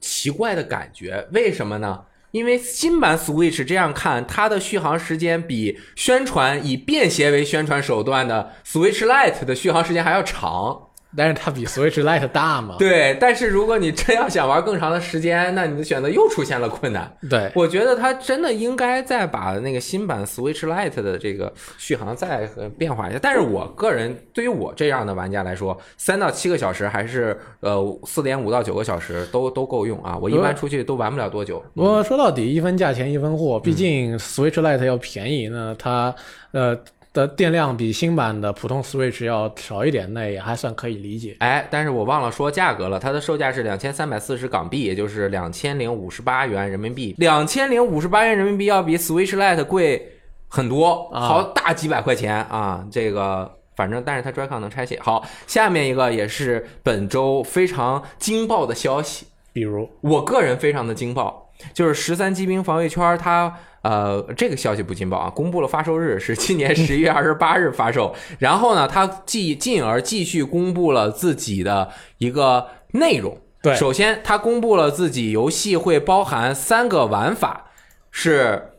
[0.00, 1.26] 奇怪的感觉。
[1.32, 2.00] 为什么呢？
[2.32, 10.88] 因为新版 Switch 这样看，它的续航时间比宣传以便携为宣传手段的 Switch Lite 的续航时间还要长。
[11.16, 12.76] 但是它比 Switch Lite 大嘛？
[12.78, 17.12] 对，但是如果你真要想玩更长的时间，那你的选择又出现了困难。
[17.28, 23.18] 对，我觉得它真的应该再把那个新版 Switch Lite 的这个续航再呃变化一下。
[23.20, 30.18] 但是我个人对于我这样的玩家来说，三到七个小时还是呃四点五到九个小时都都够用啊。
[30.20, 31.62] 我一般出去都玩不了多久。
[31.74, 36.14] 不过说到底，一分价钱一分货，毕竟 Switch Lite 要便宜呢，它
[36.52, 36.78] 呃
[37.12, 41.36] 的电量比新版的普通 Switch 要少一点，那也还算可以理解。
[41.40, 47.14] 哎，但是我忘了说价格了，它的售价是两千三百四十港币，也就是两千零五十八元人民币。
[47.18, 50.10] 两千零五十八元人民币要比 Switch Lite 贵
[50.48, 52.82] 很多，啊好大几百块钱啊！
[52.90, 54.98] 这个反正，但是它 Joy-Con 能拆卸。
[55.02, 63.54] 好，下面一个也是本周非常惊爆的消息，比如，我个人非常的惊爆，就是十三机兵防卫圈它。
[63.82, 65.28] 呃，这个消息不劲爆啊！
[65.28, 73.36] 公布了发售日是今年十一月二十八日发售， 然后呢，它继进而继续公布了自己的一个内容。
[73.60, 77.70] 对首先它公布了自己游戏会包含三个玩法，
[78.10, 78.74] 是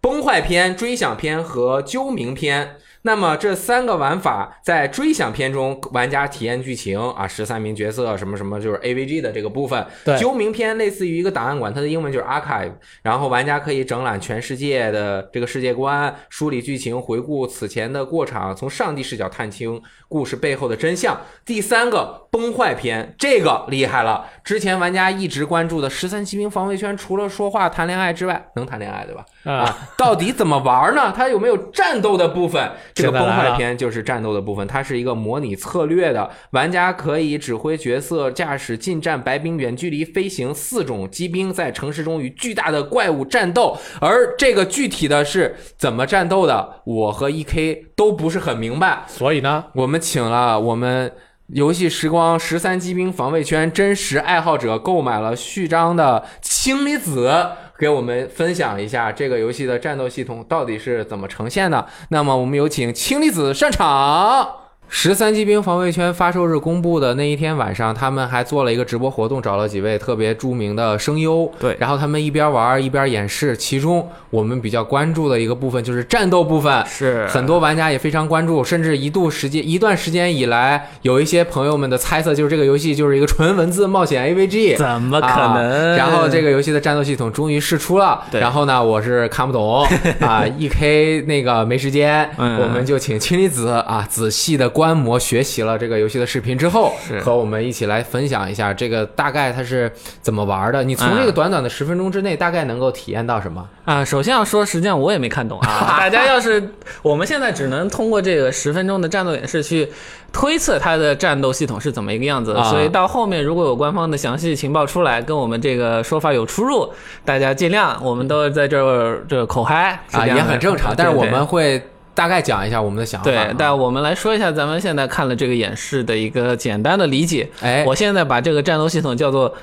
[0.00, 2.76] 崩坏篇、追想篇和究明篇。
[3.04, 9.84] 那么这三个玩法在追想篇中，玩家体验剧情啊，十三名角色什么什么，就是 AVG 的这个部分。
[10.04, 21.20] 对究明篇类似于一个档案馆，它的英文就是 archive，然后玩家可以整览全世界的这个世界观，梳理剧情，回顾此前的过场，从上帝视角探清故事背后的真相。
[21.44, 29.24] 第三个崩坏篇，这个厉害了，之前玩家一直关注的十三骑兵防卫圈，除了说话谈恋爱之外，能谈恋爱对吧？
[29.44, 31.12] 啊，到底怎么玩呢？
[31.14, 32.70] 它有没有战斗的部分？
[32.94, 43.76] 这个崩坏篇就是战斗的部分，它是一个模拟策略的，玩家可以指挥角色驾驶近战白兵远距离飞行四种机兵，在城市中与巨大的怪物战斗。
[44.00, 49.04] 而这个具体的是怎么战斗的，我和 E K 都不是很明白。
[49.08, 51.12] 所以呢，我们请了我们
[51.52, 57.30] 游戏时光十三机兵防卫圈真实爱好者购买了序章的氢离子，
[57.78, 61.86] 给我们分享一下这个游戏的战斗系统到底是怎么呈现的。
[62.08, 64.61] 那么我们有请氢离子上场。
[64.94, 73.56] 十三机兵防卫圈发售日公布的那一天晚上，他们还做了一个直播活动，找了几位特别著名的声优，对然后他们一边玩一边演示。
[73.56, 84.76] 其中我们比较关注的一个部分就是战斗部分，是很多玩家也非常关注，甚至一度时间一段时间以来，有一些朋友们的猜测就是这个游戏就是一个纯文字冒险 AVG。
[84.76, 85.96] 怎么可啊能？
[85.96, 89.84] 然后这个游戏的战斗系统终于试出了，对然后呢，我是看不懂
[90.20, 99.88] 啊，E K 那个没时间，嗯我们就请氢离子啊仔细的观摩学习了这个游戏的视频之后是，和我们一起来分享一下这个大概它是
[100.20, 100.82] 怎么玩的。
[100.82, 103.64] 你从嗯这个短短的十分钟之内，大概能够体验到什么？
[103.84, 105.94] 啊，首先要说，实际上我也没看懂啊。
[106.02, 106.60] 大家要是
[107.00, 109.88] 我们现在只能通过这个十分钟的战斗演示去
[110.32, 116.92] 推测它的战斗系统是怎么一个样子，啊所以到后面如果有官方的详细情报出来，跟我们这个说法有出入，
[117.24, 121.80] 大家尽量，我们都在这儿这口嗨啊，也很正常，但是我们会
[122.14, 123.44] 大概讲一下我们的想法啊。
[123.46, 127.48] 对，但我们来说一下咱们现在看了这个演示的一个简单的理解。
[127.60, 129.54] 哎，我现在把这个战斗系统叫做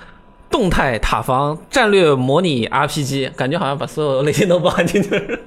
[0.50, 5.40] 动态塔防战略模拟 RPG，感觉好像把所有类型都包含进去了。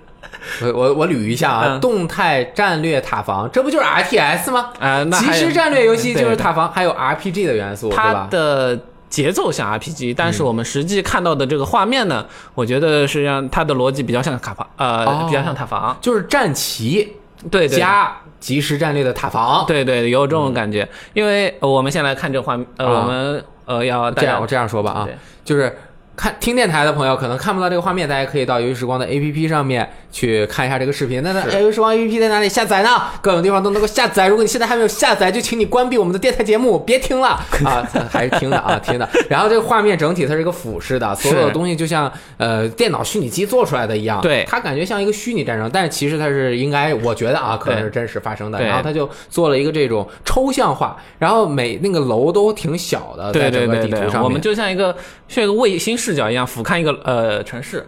[0.62, 4.70] 我我我捋一下啊，嗯动态战略塔防，这不就是 RTS 吗？
[4.80, 8.28] 啊、那即时战略游戏就是塔防，还有 RPG 的元素，对它吧？
[8.30, 8.78] 的
[9.12, 15.26] 节奏像 RPG，但是我们实际看到的这个画面呢，我觉得实际上它的逻辑比较像卡房，呃，哦。
[15.28, 15.94] 比较像塔防。
[16.00, 17.14] 就是战旗
[17.50, 17.78] 对对。
[17.78, 19.66] 加即时战略的塔防。
[19.66, 23.00] 对对，有这种感觉，因为呃我们先来看这个画面，呃，啊。
[23.00, 25.08] 我们呃要这样我这样说吧啊，
[25.44, 25.76] 就是
[26.16, 31.20] 看听电台的朋友可能看不到这个画面，大家可以到游戏时光的 APP 上面去看一下这个视频。
[31.22, 32.90] 那那 A 时光 APP 在哪里下载呢？
[33.20, 34.28] 各种地方都能够下载。
[34.28, 37.28] 如果你现在还没有下载，就请你关闭我们的电台节目，别听了
[37.64, 39.08] 啊，还是听的啊，听的。
[39.28, 48.62] 然后这个画面整体它是一个俯视的，所有的东西就像呃电脑虚拟机做出来的一样，对它感觉像一个虚拟战争，但是其实它是应该，我觉得啊，可能是真实发生的。
[48.62, 54.22] 然后它就做了一个这种抽象化，然后每那个楼都挺小的，在整个地图上面。
[54.22, 54.94] 我们就像一个
[55.26, 57.86] 像一个卫星视角一样俯瞰一个呃城市。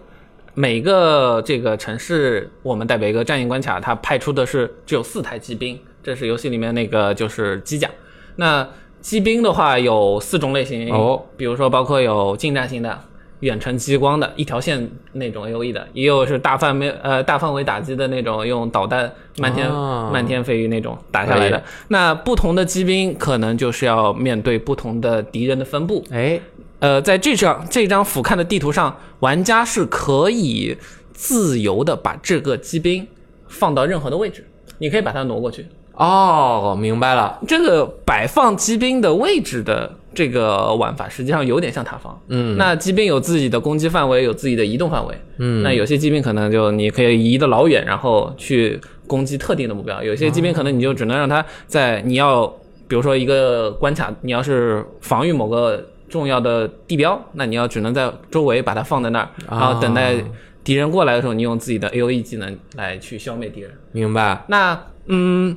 [0.55, 7.90] 每个这个城市，我们代表一个战役关卡，它派出的是只有四台机兵，这是游戏里面那个就是机甲。
[8.37, 8.67] 那
[9.01, 12.99] 机兵的话有四种类型哦，比如说包括有近战型的、
[13.40, 21.62] 远程激光的、一条线那种 A O E 的，也有是大范围呃大范围打击的那种，用导弹漫天、哦漫天飞鱼那种打下来的。
[21.88, 26.05] 那不同的机兵可能就是要面对不同的敌人的分布。
[26.11, 26.40] 哎，
[26.85, 30.77] 呃，在这张这张俯瞰的地图上，玩家是可以
[31.14, 33.07] 自由的把这个机兵
[33.49, 35.64] 放到任何的位置，你可以把它挪过去。
[35.94, 42.20] 哦，明白了，这个摆放机兵的位置的这个玩法，实际上有点像塔防。
[42.29, 45.14] 嗯，那机兵有自己的攻击范围，有自己的移动范围。
[45.38, 52.47] 嗯那有些机兵可能就你可以移得老远，然后去攻击特定的目标；有些机兵可能你就只能让它在你要，
[52.87, 55.83] 比如说一个关卡，你要是防御某个
[56.14, 60.14] 重要的地标，那你要只能在周围把它放在那儿，然后等待
[60.62, 63.72] 敌人过来的时候，你用自己的 A O E 技能来去消灭敌人。
[63.90, 64.44] 明白。
[64.46, 65.57] 那嗯，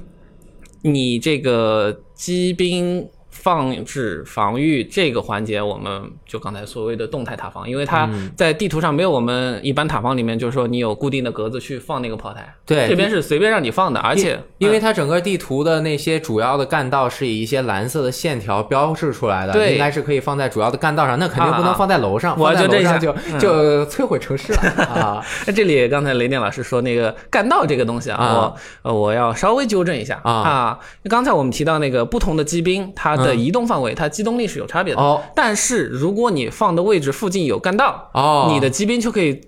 [0.81, 3.07] 你这个机兵
[3.47, 8.29] 放置防御这个环节，我们就刚才所谓的动态塔防，因为它嗯。
[8.36, 19.71] 在地图上没有我们一般塔防里面，就是说你有固定的格子去放那个炮台，对这边是随便让你放的，而且因为它整个地图的那些主要的干道是以一些蓝色的线条标示出来的，对。
[19.71, 23.39] 应该是可以放在主要的干道上，那肯定不能放在楼上，啊我放在就这一下楼上就嗯。
[23.39, 25.23] 就摧毁城市了啊！
[25.47, 28.33] 那这里刚才雷电老师说那个干道这个东西啊，啊。
[28.33, 30.77] 我呃我要稍微纠正一下啊。
[31.10, 35.02] 刚才我们提到那个不同的机兵，它的嗯移动范围、它机动力是有差别的。
[35.02, 39.41] 哦但是如果你放的位置附近有干道，哦你的机兵就可以。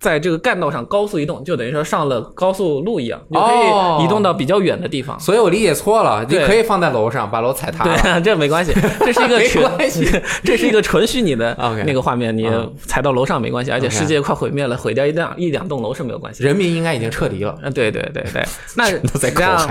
[0.00, 5.18] 在这个干道上高速移动，就等于说上了高速路一样，你可哦以移动到比较远的地方。
[5.18, 7.96] 所以我理解错了，你可以放在楼上，把楼踩塌了。
[8.02, 10.04] 对， 这没关系，这是一个 没纯关系，
[10.44, 16.44] 这是一个纯虚拟的那个画面，你嗯踩到楼上没关系，而且世界快毁灭了，毁掉一两一两栋楼是没有关系。
[16.44, 18.44] 人民应该已经撤离了，嗯，对对对对，
[18.76, 19.66] 那这样。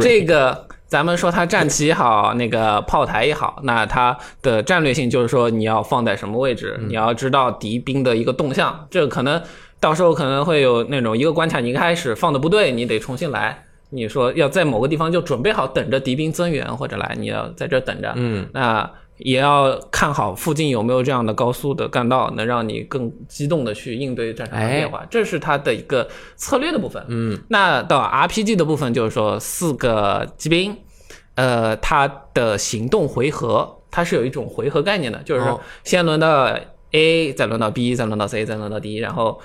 [0.00, 9.40] 这个咱们说它战旗也好，那个炮台也好，那它的战略性就是说你要放在什么位置，你要知道敌兵的一个动向，这个可能
[9.80, 13.64] 到时候可能会有那种一个关卡，你一开始放的不对，你得重新来。
[13.88, 18.12] 你说要在某个地方就准备好等着敌兵增援或者来，你要在这等着。
[18.16, 18.90] 嗯，那
[19.24, 27.04] 也要看好附近有没有这样的高速的干道，能让你更机动的去应对战场的变化，这是它的一个策略的部分。
[27.08, 30.76] 嗯，那到 RPG 的部分，就是说四个机兵，
[31.34, 36.54] 呃，它的行动回合，它是有一种回合概念的，就是哦说先轮到
[36.92, 39.40] A，再轮到 B，再轮到 C，再轮到 D，然后。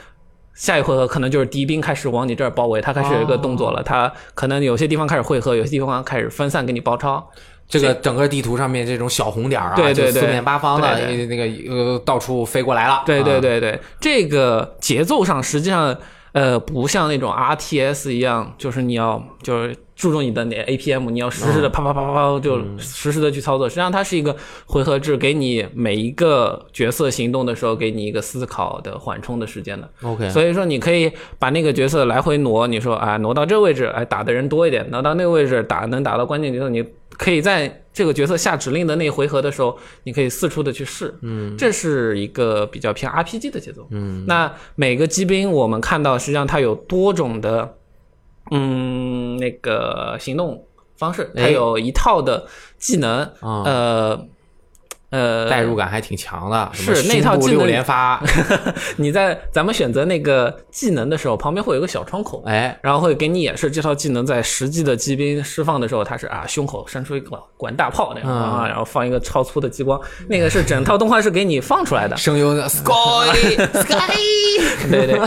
[0.58, 7.30] 下一回合可能就是敌兵开始往你这儿包围，它开始有一个动作了，它可能有些地方开始汇合，有些地方开始分散给你包抄。
[7.68, 13.04] 这个整个地图上面这种小红点儿啊，对对对四面八方的对那个呃到处飞过来了。
[13.06, 15.96] 对对啊，对对，这个节奏上实际上
[16.32, 23.68] 呃不像那种 RTS 一样，就是你要就是注重你的那 APM，你要实时的啪啪啪啪啪就实时的去操作。
[23.68, 24.34] 实际上它是一个
[24.68, 29.90] 回合制，给你每一个角色行动的时候给你一个思考的缓冲的时间的。
[30.04, 36.86] OK，所以说你可以把那个角色来回挪，你说啊挪到这个位置，哎打的人多一点，挪到那个位置打能打到关键节奏，你
[37.18, 47.76] 可以在这个角色下指令的那一回合的时候，你可以四处的去试，嗯，这是一个比较偏 RPG 的节奏，嗯，那每个机兵我们看到实际上它有多种的，
[48.52, 50.64] 嗯，那个行动
[50.96, 52.46] 方式，它哎有一套的
[52.78, 53.64] 技能，啊。
[53.66, 54.28] 呃。
[55.10, 58.22] 呃，代入感还挺强的，是那套技能六连发，
[58.98, 72.18] 你在咱们选择那个技能的时候，旁边会有个小窗口，哎，然后会给你演示这套技能在实际的机兵释放的时候，它是啊胸口伸出一个管大炮那样啊，嗯然后放一个超粗的激光，那个是整套动画是给你放出来的。
[72.18, 72.92] 声优的 Sky
[73.74, 75.22] Sky，对对，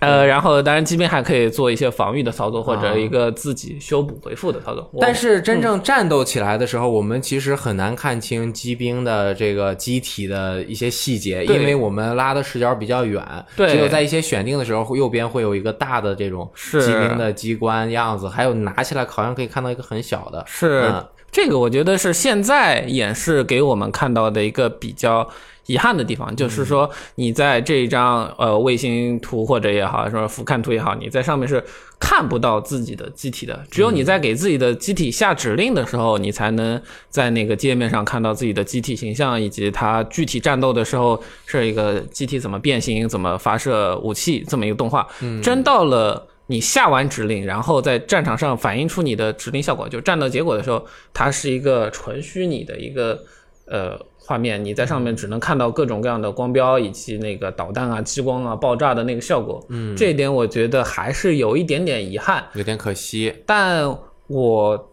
[0.00, 4.90] 呃，然后当然机兵还可以做一些防御的操作，或者啊一个自己修补回复的操作。
[4.92, 13.22] 我但是真正战斗起来的时候，我们其实很难看清机兵的这个机体的一些细节，因为我们拉的视角比较远，
[13.54, 13.68] 对。
[13.68, 16.80] 只有在一些选定的时候，右边会有一个大的这种是。
[16.80, 21.06] 机兵的机关样子，还有拿起来好像可以看到一个很小的，是、嗯。
[21.30, 25.28] 这个，我觉得是现在演示给我们看到的一个比较
[25.66, 31.62] 遗憾的地方，就是说你在这一张呃卫星图或者也好，什么俯瞰图也好，你在上面是
[31.98, 45.06] 看不到自己的机体的，只有你在给自己的机体下指令的时候，你才能在那个界面上看到自己的机体形象，以及它具体战斗的时候是一个机体怎么变形、怎么发射武器这么一个动画。
[45.42, 46.28] 真到了。
[46.46, 53.18] 你下完指令，然后在战场上反映出你的指令效果，就战斗结果的时候，它是一个纯虚拟的一个
[53.66, 59.64] 呃画面，你在上面只能看到各种各样的光标以及那个导弹啊、激光啊、爆炸的那个效果。
[59.68, 63.34] 嗯，这一点我觉得还是有一点点遗憾，有点可惜。
[63.44, 63.86] 但
[64.28, 64.90] 我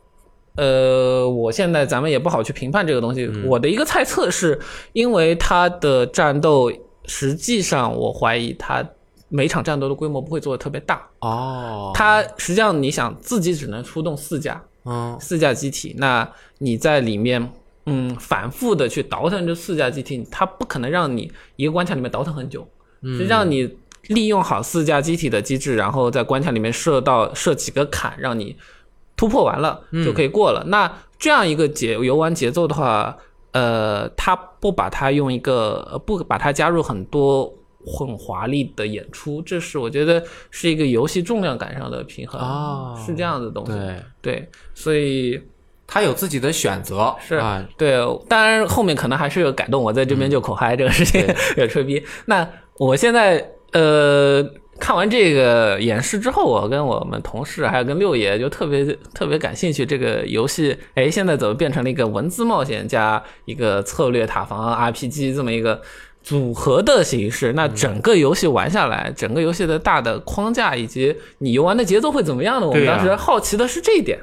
[0.56, 3.30] 呃，我现在咱们也不好去评判这个东西。
[3.46, 4.60] 我的一个猜测是，
[4.94, 6.72] 因为它的战斗
[7.06, 8.86] 实际上，我怀疑它。
[9.34, 17.50] 每场战斗的规模不会做的特别大哦，它实际上你想自己只能出动四架，嗯，四架机体，那你在里面，
[17.86, 22.68] 嗯，反复的去倒腾这四架机体，它不可能让你一个关卡里面倒腾很久，
[23.04, 28.56] 实际上你利用好四架机体的机制，然后在关卡里面设到设几个坎，让你
[29.16, 30.64] 突破完了就可以过了。
[30.68, 33.18] 那这样一个节游玩节奏的话，
[33.52, 37.54] 呃，它不把它用一个不把它加入很多。
[37.84, 43.72] 很华丽的演出，这是我觉得是一个游戏重量感上的平衡啊，是这样的东西。
[43.72, 45.42] 对对，所以
[45.92, 47.98] 他有自己的选择，是啊，对。
[48.30, 51.22] 当然后面可能还是有改动，我在这边就口嗨这个事情
[51.58, 52.02] 有吹逼。
[52.28, 54.42] 那我现在呃
[54.80, 65.82] 看完这个演示之后，我跟我们同事还有跟六爷就特别特别感兴趣，这个游戏哎现在怎么变成了一个文字冒险加一个策略塔防 RPG 这么一个。
[66.24, 72.68] 组合的形式，那整个游戏玩下来，整个游戏的大的框架以及你游玩的节奏会怎么样呢？
[72.68, 74.20] 我们当时好奇的是这一点，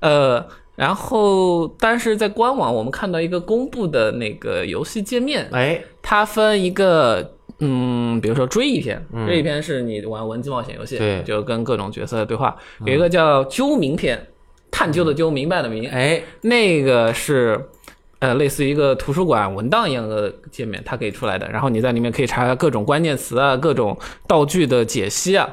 [0.00, 0.46] 呃，
[0.78, 14.28] 然后但是在官网我们看到一个公布的那个游戏界面，哎，它分一个，嗯，比如说追忆篇，追忆篇是你玩文字冒险游戏，对，就跟各种角色对话，有一个叫究明篇，
[14.70, 17.68] 探究的究，明白的明，哎，那个是。
[18.20, 21.48] 呃，类似于一个图书馆文档一样的界面，它给出来的。
[21.50, 25.48] 然后你在里面可以查各种关键词啊，各种道具的解析啊。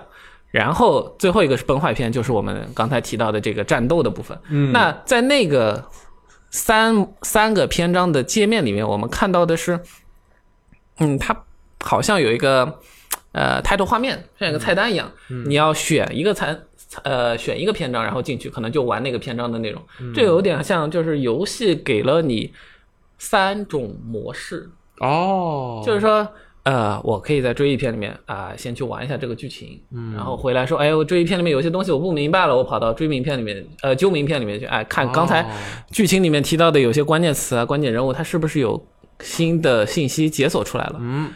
[0.52, 4.38] 然后最后一个是崩坏篇，就是我们刚才提到的这个战斗的部分。
[4.50, 5.90] 嗯，那在那个
[6.50, 9.80] 三三个篇章的界面里面，我们看到的是，
[11.00, 11.36] 嗯，它
[11.82, 12.80] 好像有一个
[13.32, 15.12] 呃 title 画面，像一个菜单一样，
[15.48, 16.58] 你要选一个菜。
[17.04, 19.82] 呃，选一个篇章，然后进去，可能就玩那个篇章的内容。
[20.14, 22.54] 这有点像，就是游戏给了你
[23.18, 26.26] 三种模式哦，就是说，
[26.66, 35.50] 呃，我可以在追忆篇里面啊，先去玩一下这个剧情，嗯然后回来说，哎，我追忆篇里面有些东西我不明白了，我跑到追名片里面，呃，究名片里面去，哎，看刚才
[35.92, 38.86] 剧情里面提到的有些关键词啊、关键人物，它是不是有
[39.22, 40.98] 新的信息解锁出来了？
[41.00, 41.32] 嗯，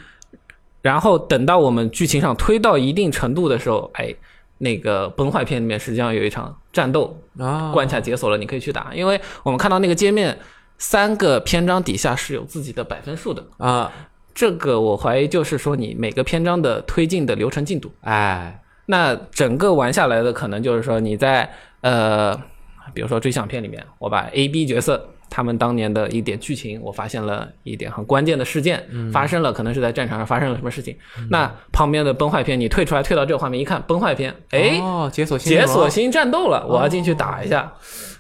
[0.82, 4.14] 然后等到我们剧情上推到一定程度的时候，哎。
[4.62, 8.94] 那个崩坏片里面实际上有一场战斗啊，关卡解锁了，你可以去打。
[8.94, 10.38] 因为我们看到那个界面，
[10.78, 13.90] 三个篇章底下是有自己的百分数的啊。
[14.34, 17.92] 这个我怀疑就是说你每个篇章的推进的流程进度。
[18.02, 21.50] 哎，那整个玩下来的可能就是说你在
[21.82, 22.36] 呃，
[22.94, 25.10] 比如说追想片里面，我把 A、B 角色。
[25.32, 30.98] 他们当年的一点剧情，我发现了一点很关键的事件发生了，可能是在战场上发生了什么事情。
[31.30, 37.72] 那旁边的崩坏片，你退出来，退到这个画面一看，崩坏片，哎，解锁新解锁新战斗了，我要进去打一下。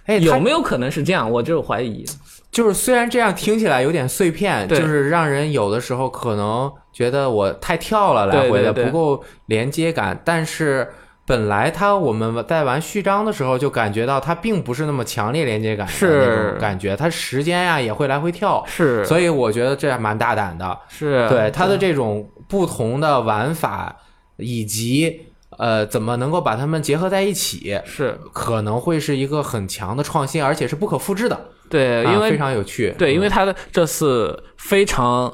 [0.05, 1.29] 哎，有没有可能是这样？
[1.31, 2.05] 我就怀疑，
[2.51, 10.89] 就是虽然这样听起来有点碎片，对就是让人有的时候可能觉得我太跳了，来回的不够连接感，但是。
[11.29, 20.75] 本来它我们在玩序章的时候就感觉到它并不是那么强烈连接感的是那种感觉，它时间呀也会来回跳，是，所以我觉得这还蛮大胆的。
[20.87, 23.95] 是对它的这种不同的玩法，
[24.37, 25.27] 以及
[25.59, 31.39] 呃怎么能够把它们结合在一起，是可能会是一个很强的创新，而且是不可复制的。
[31.69, 32.93] 对，啊因为非常有趣。
[32.97, 35.31] 对，因为嗯他的这次非常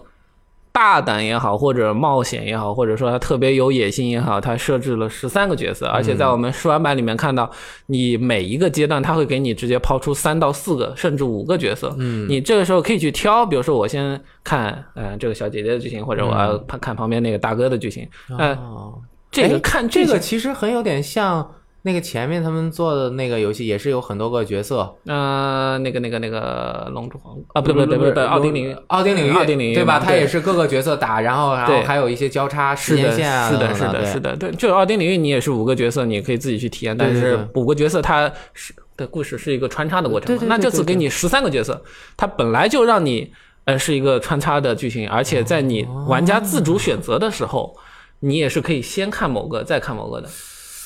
[0.71, 7.49] 大胆也好，或者冒险也好，或者说他特别有野心也好，他设置了十三个角色，而且在我们试玩版里面看到，
[7.85, 18.05] 你每一个阶段他会给你直接抛出三到四个甚至五个角色，嗯，你这个时候可以去挑，比如说我先看呃这个小姐姐的剧情，或者我要看看旁边那个大哥的剧情，
[18.37, 18.95] 呃，哦
[19.31, 19.87] 这个哎看。
[19.87, 21.49] 这个其实很有点像
[21.85, 24.91] 那个前面他们做的那个游戏，也是有很多个角色。
[25.05, 29.99] 呃，那个、那个、那个龙之皇啊，不对不对不对不对，奥丁领域，奥丁领域，奥丁领域对吧？
[29.99, 41.79] 嘛对它也是各个角色打，然后然后还有一些交叉时是的，间线啊，是的，是的，是对的，对，就是奥丁领域，你也是五个角色，你可以自己去体验，但是五个角色它是的故事是一个穿插的过程那这次给你十三个角色，
[42.17, 43.31] 它本来就让你
[43.65, 47.77] 呃，是一个穿插的剧情，而且在你玩家自主选择的时候，
[48.21, 50.27] 你也是可以先看某个，再看某个的。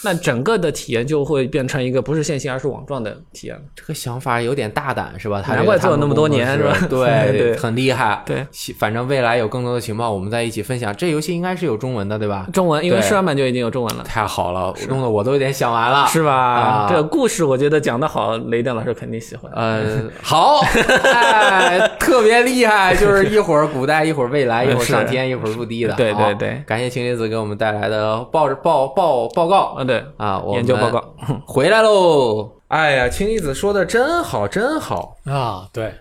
[0.03, 3.61] 那整个的体验就会变成一个不是线性而是网状的体验了。
[3.75, 5.41] 这个想法有点大胆，是吧？
[5.45, 8.21] 他难怪做了那么多年是吧 对对很厉害。
[8.25, 8.45] 对，
[8.77, 10.95] 反正未来有更多的情报，我们再一起分享。
[10.95, 12.47] 这游戏应该是有中文的，对吧？
[12.53, 16.07] 中文，因为对试玩版就已经有中文了，太好了，弄得我都有点想完了。
[16.07, 16.33] 是吧？
[16.33, 19.51] 啊这个故事我觉得讲得好，雷电老师肯定喜欢。
[19.53, 20.61] 呃，好，
[21.03, 25.93] 哎，特别厉害，就是一会儿古代，一会儿未来，一会儿上天，一会儿入地的。
[25.95, 31.15] 对对对感谢青离子给我们带来的报报报报告啊，对，啊，我们研究报告
[31.45, 32.55] 回来喽。
[32.69, 35.17] 哎呀，青离子说的真好，真好。
[35.25, 35.91] 啊，对，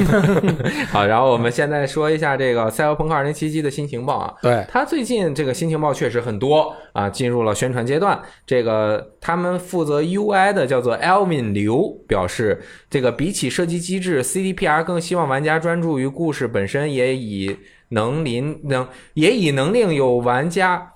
[0.90, 4.34] 好，然后我们现在说一下这个《赛博朋克2077》的新情报啊。
[4.40, 8.18] 对，他最近这个新情报确实很多啊，进入了宣传阶段。
[8.46, 17.54] 这个他们负责 UI 的叫做 Elvin 刘表示，这个比起设计机制，CDPR 更希望玩家专注于故事本身，也以
[17.90, 20.94] 能临能也以能令有玩家。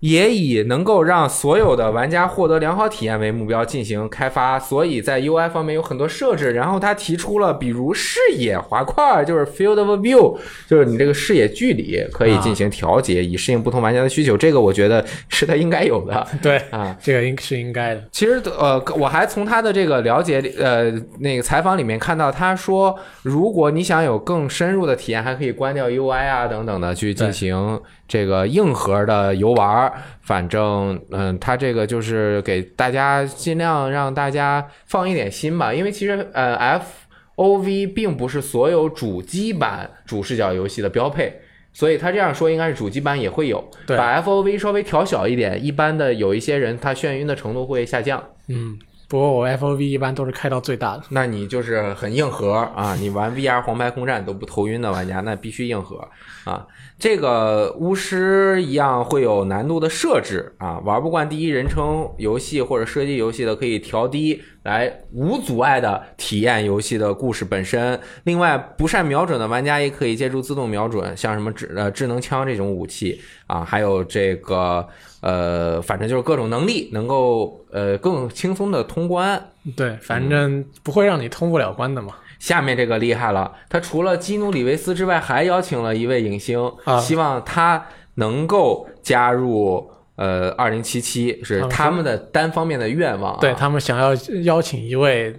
[0.00, 6.52] 也以能够让所有的玩家获得良好体验为目标进行开发，所以在 UI 方面有很多设置。
[6.52, 14.36] 然后他提出了，比如视野滑块，就是 Field of View，就是你这个视野距离可以进行调节，以适应不同玩家的需求。
[14.36, 16.96] 这个我觉得是他应该有的 对，啊。
[17.02, 18.02] 这个应是应该的。
[18.10, 27.78] 其实呃，我还从他的这个了解里呃那个采访里面看到，他说如果你想有更深入的体验，还可以关掉 UI 啊等等的去进行
[28.08, 30.00] 这个硬核的游玩儿。
[30.20, 36.86] 反正嗯，他这个就是给大家尽量让大家放一点心吧，因为其实呃 F
[37.34, 41.40] O V 并不是所有主机版主视角游戏的标配。
[41.72, 48.22] 所以他这样说，应该是主机版也会有，对把 F O V 稍微调小一点，一般的有一些人他眩晕的程度会下降。
[48.48, 48.76] 嗯，
[49.08, 51.02] 不过我 FOV 一般都是开到最大的。
[51.10, 52.96] 那你就是很硬核啊！
[52.96, 56.08] 你玩 VR 黄牌空战都不头晕的玩家，那必须硬核
[56.44, 56.66] 啊！
[57.00, 67.98] 这个巫师一样会有难度的设置啊，玩不惯第一人称游戏或者射击游戏的可以调低，来无阻碍的体验游戏的故事本身。
[68.24, 74.86] 另外，不善瞄准的玩家也可以借助自动瞄准，像什么智呃智能枪这种武器啊，还有这个
[75.22, 79.42] 呃，反正就是各种能力能够呃更轻松的通关。
[79.74, 82.14] 对，反正不会让你通不了关的嘛。
[82.40, 93.38] 下面这个厉害了，他除了基努里维斯之外，还邀请了一位影星，啊希望他能够加入呃二零七七，是他们说他们的单方面的愿望、啊。
[93.40, 94.12] 对他们想要
[94.42, 95.38] 邀请一位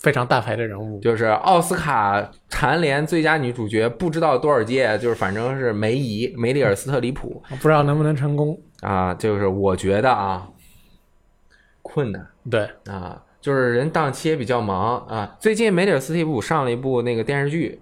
[0.00, 8.60] 非常大牌的人物，就是奥斯卡蝉联最佳女主角，不知道多少届，就是反正是梅姨梅丽尔·斯特里普不知道能不能成功。
[8.82, 10.46] 啊，就是我觉得啊，
[11.82, 12.26] 困难。
[12.50, 15.36] 对，啊，就是人档期也比较忙啊。
[15.38, 17.80] 最近梅里尔·斯蒂普上了一部那个电视剧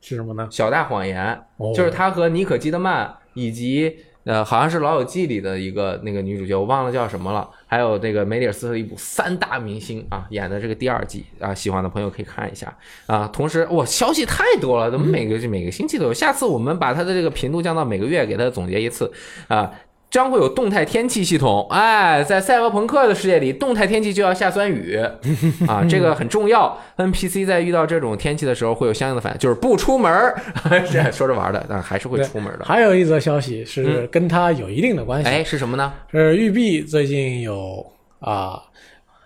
[0.00, 0.46] 是什么呢？
[0.54, 1.26] 《小大谎言》，
[1.56, 7.50] 哦就是他和妮可基德曼以及呃，好像是《老友记》里的一个那个女主角，我忘了叫什么了。
[7.66, 12.72] 还有这个梅里尔·斯特里普三大明星啊演的这个第二季啊，喜欢的朋友可以看一下
[13.06, 13.28] 啊。
[13.32, 16.14] 同时，哇，消息太多了，怎么每个每个星期都有？
[16.14, 19.12] 下次我们把它的这个频度降到每个月，给它总结一次
[19.48, 19.68] 啊。
[20.12, 24.94] 将会有动态天气系统，哎，在赛博朋克的世界里，动态天气就要下酸雨
[25.66, 26.78] 啊，这个很重要。
[26.98, 30.38] NPC 在遇到这种天气的时候会有相应的反应，就是不出门儿，
[30.92, 32.64] 这说着玩的，但还是会出门的。
[32.66, 35.90] 还有一则消息是跟他有一定的关系，哎，是什么呢？
[36.10, 37.82] 是育碧最近有
[38.20, 38.60] 啊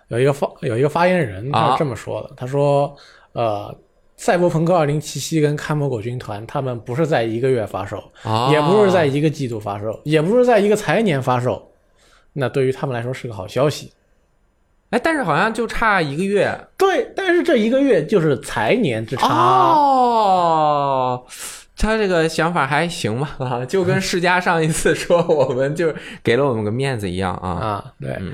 [0.07, 2.95] 有一个发有一个发言人他啊是这么说的，他说
[3.33, 3.77] 呃。
[4.17, 11.71] 赛博朋克2077跟看门狗军团，他们不是在一个月发售，啊也不是在一个季度发售，也不是在一个财年发售。
[12.33, 13.93] 那对于他们来说是个好消息。
[14.89, 19.27] 哎，但是好像就差一个月对，但是这一个月就是财年之差。
[19.27, 21.23] 哦。
[21.79, 25.93] 他这个想法还行吧，啊， 就跟世嘉上一次说我们就
[26.23, 27.49] 给了我们个面子一样啊。
[27.49, 28.33] 啊，对，嗯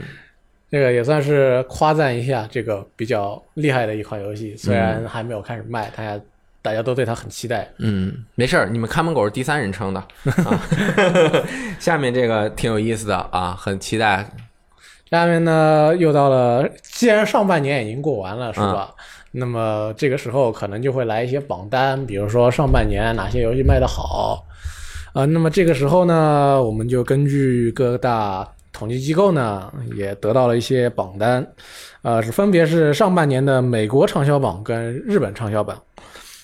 [0.74, 6.20] 这个也算是夸赞一下这个比较厉害的一款游戏，虽然还没有开始卖，大家
[6.64, 7.70] 大家都对它很期待。
[7.78, 10.00] 嗯，没事儿，你们看门狗是第三人称的
[10.44, 10.60] 啊。
[11.80, 14.28] 下面这个挺有意思的啊，很期待。
[15.12, 18.96] 下面呢，又到了，既然上半年已经过完了，是吧？
[19.34, 24.44] 那么这个时候可能就会来一些榜单，比如说上半年哪些游戏卖得好，
[25.14, 31.48] 啊、那么这个时候呢，我们就根据各大统计机构呢，也得到了一些榜单，
[32.02, 35.82] 呃，是分别是上半年的美国畅销榜跟日本畅销榜。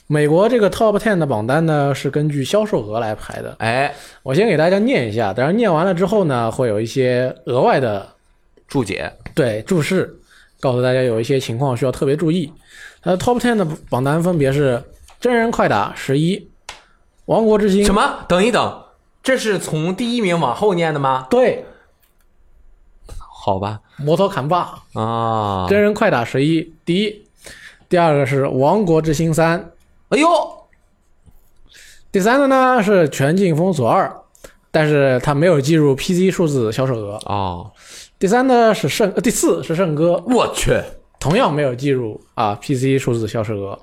[0.08, 3.56] 美国这个 Top Ten 的榜单呢，是根据销售额来排的。
[3.60, 8.08] 哎，我先给大家念一下，但是念完了之后呢，会有一些额外的
[8.68, 10.20] 注解对注释，
[10.60, 12.52] 告诉大家有一些情况需要特别注意。
[13.02, 14.82] 它的 Top Ten 的榜单分别是
[15.20, 16.50] 真人快打十一，
[17.26, 18.26] 王国之心什么？
[18.28, 18.84] 等一等，
[19.22, 21.28] 这是从第一名往后念的吗？
[21.30, 21.66] 对
[23.42, 27.26] 好吧，摩托砍霸啊，真人快打十一第一，
[27.88, 29.72] 第二个是王国之心三，
[30.10, 30.28] 哎呦，
[32.12, 34.14] 第三个呢是全境封锁二，
[34.72, 37.18] 但是它没有计入 PC 数字销售额。
[37.26, 37.72] 哦，
[38.20, 40.78] 第三呢是圣，呃第四是圣歌，我去，
[41.18, 43.80] 同样没有计入啊 PC 数字销售额。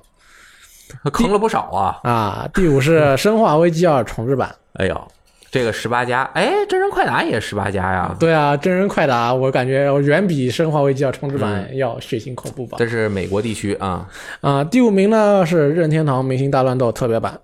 [1.12, 1.98] 坑了不少啊！
[2.04, 2.48] 啊。
[2.54, 4.54] 第五是《生化危机二》重置版。
[4.74, 5.08] 哎呦，
[5.50, 12.76] 这个十八加，哎，真人快打也十八加呀，对啊，真人快打，我感觉远比《生化危机要》重置版要血腥恐怖吧。
[12.78, 14.08] 这是美国地区啊。
[14.40, 17.40] 啊，第五名呢是任天堂明星大乱斗特别版，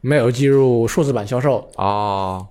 [0.00, 1.68] 没有计入数字版销售。
[1.76, 2.46] 哦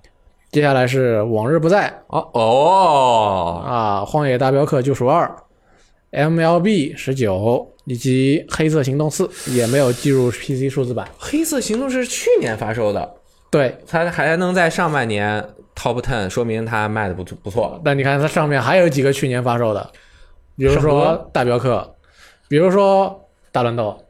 [0.50, 5.34] 接下来是往日不再哦哦，啊，荒野大镖客救赎二
[6.12, 11.08] ，MLB 十九以及黑色行动四也没有计入 PC 数字版。
[11.18, 13.14] 黑色行动是去年发售的，
[13.52, 15.46] 对，它还能在上半年
[15.76, 17.78] Top Ten，说明它卖的不不错。
[17.84, 19.92] 但你看它上面还有几个去年发售的，
[20.56, 21.94] 比如说大镖客，
[22.48, 24.04] 比如说大乱斗。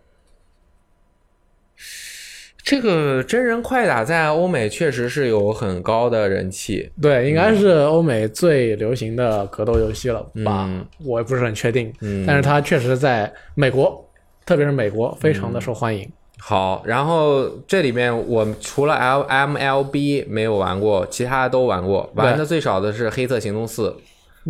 [2.65, 10.67] 这个真人快打在欧美确实是有很高的人气，对，应该是欧美最流行的格斗游戏了吧？
[10.69, 14.09] 嗯我也不是很确定，嗯但是它确实在美国，
[14.47, 16.09] 特别是美国非常的受欢迎。
[16.45, 23.91] 好，然后这里面我除了 L M L B 没有玩过，其他都玩过，玩的最少的是《黑色行动四》。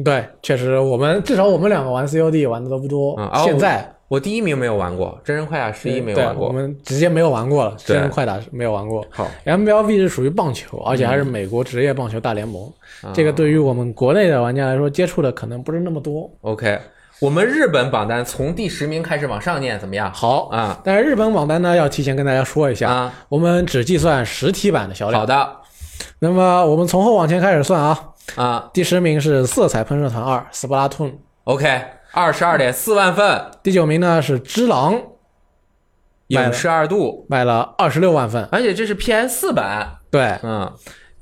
[0.03, 3.15] 对，确实我们至少我们两个玩 COD 玩的都不多。
[3.19, 6.49] 嗯哦现在我第一名没有玩过，真人快打十一没有玩过。
[6.49, 9.05] 我们直接没有玩过了，真人快打没有玩过。
[9.11, 12.65] 好，MLB 是属于棒球，而且还是美国职业棒球大联盟，
[13.03, 16.31] 啊这个对于我们国内的玩家来说，接触的可能不是那么多。
[16.41, 16.79] OK，
[17.23, 20.13] 我们日本榜单从第十名开始往上念，怎么样？
[20.13, 20.81] 好，啊。
[20.83, 25.21] 但是日本榜单呢，要提前跟大家说一下，啊，我们只计算实体版的销量。
[25.21, 25.57] 好的。
[26.19, 28.71] 那么我们从后往前开始算啊，啊。
[28.75, 34.95] 第十名是《色彩喷射团二》（Splatoon），，OK，二十二点四万份，第九名呢是《只狼》，
[36.27, 38.49] 影视二度，卖了二十六万份。
[38.51, 40.37] 而且这是 PS 四版，对。
[40.43, 40.73] 嗯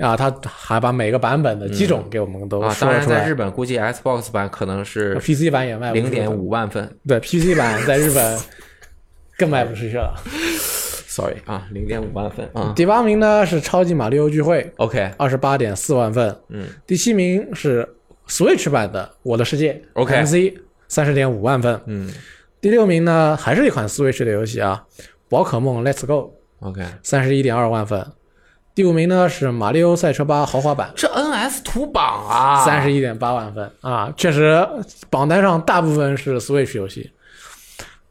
[0.01, 3.07] 啊，他还把每个版本的机种给我们都啊，当然。
[3.07, 8.41] 在日本估计 Xbox 版可能是 PC 版也卖不出去零点，五万份对 PC 版在日本
[9.37, 10.15] 更卖不出去了。
[11.07, 11.37] ，sorry。
[11.45, 12.73] 啊，零点五万份啊。
[12.75, 15.13] 第八名呢是《超级马里奥聚会》，，OK。
[15.19, 16.35] 二十八点四万份。
[16.49, 17.89] 嗯，第七名是
[18.29, 20.25] Switch 版的《我的世界》OK
[20.89, 21.81] 三十点五万份。
[21.87, 22.11] 嗯。
[22.61, 24.85] 第六名呢还是一款 Switch 的游戏啊，
[25.29, 26.35] 《宝可梦 Let's Go》
[26.69, 28.07] ，，OK，三十一点二万份。
[28.75, 34.67] 第五名呢是《马里奥赛车八豪华版这 NS 图榜啊，》，三十一点八万分啊，确实
[35.11, 37.11] 榜单上大部分是 Switch 游戏。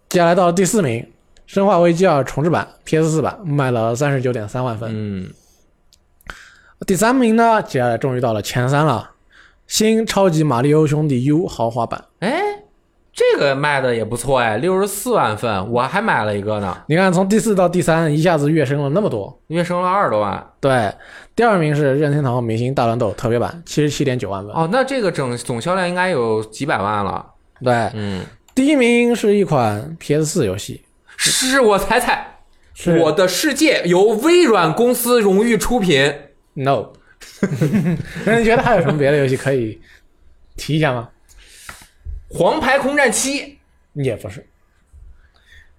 [0.10, 1.02] 接下来到了第四名，
[1.48, 4.90] 《生化危机二重置版》PS 四版卖了三十九点三万分。
[4.94, 5.30] 嗯
[6.88, 9.12] 第三名呢，接下来终于到了前三了，
[9.68, 12.00] 《新超级马里奥兄弟 U 豪华版》。
[12.20, 12.42] 哎，
[13.20, 19.38] 这个卖的也不错哎，六十四万份，我还买了一个呢，你看，从第四到第三，一下子跃升了那么多。
[19.48, 20.42] 跃升了二十多万。
[20.62, 20.90] 对，
[21.36, 24.56] 第二名是任天堂明星大乱斗特别版，七十七点九万份。
[24.56, 27.26] 哦，那这个整总销量应该有几百万了。
[27.62, 28.24] 对，嗯，
[28.56, 30.82] 第一名是一款 PS 四游戏，
[31.18, 32.40] 是我猜猜，
[33.02, 36.14] 我的世界由微软公司荣誉出品。
[36.54, 36.94] No。
[38.26, 39.82] 那你觉得还有什么别的游戏可以
[40.56, 41.10] 提一下吗？
[42.30, 43.58] 黄牌空战七、
[43.94, 44.46] 也不是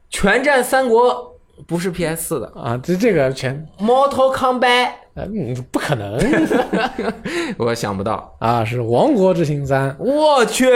[0.09, 1.37] 全战三国
[1.67, 6.19] 不是 PS 四的啊，这这个全，Mortal Kombat 呃嗯不可能
[7.59, 8.35] 我想不到。
[8.41, 10.71] 啊，是《王国之心三》，我去，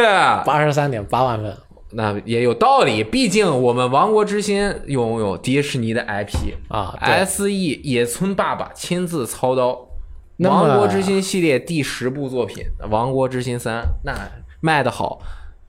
[0.45, 1.57] 八十三点八万份
[1.97, 6.55] 那也有道理，毕竟我们王国之心拥有迪士尼的 IP。
[6.69, 6.95] 啊。
[7.25, 9.87] SE 野村爸爸亲自操刀，
[10.39, 14.13] 王国之心》系列第十部作品《王国之心三》，那
[14.61, 15.21] 卖的好，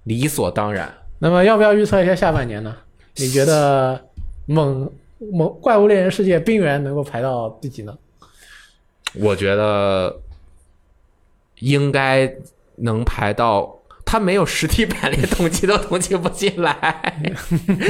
[0.06, 0.92] 理所当然。
[1.20, 2.76] 那么要不要预测一下下半年呢？
[3.18, 4.10] 你觉得
[4.46, 4.92] 猛
[5.32, 7.96] 猛怪物猎人世界冰原能够排到第几呢？
[9.14, 10.20] 我觉得
[11.60, 12.30] 应该
[12.78, 17.30] 能排到，它没有实体版，连统计都统计不进来，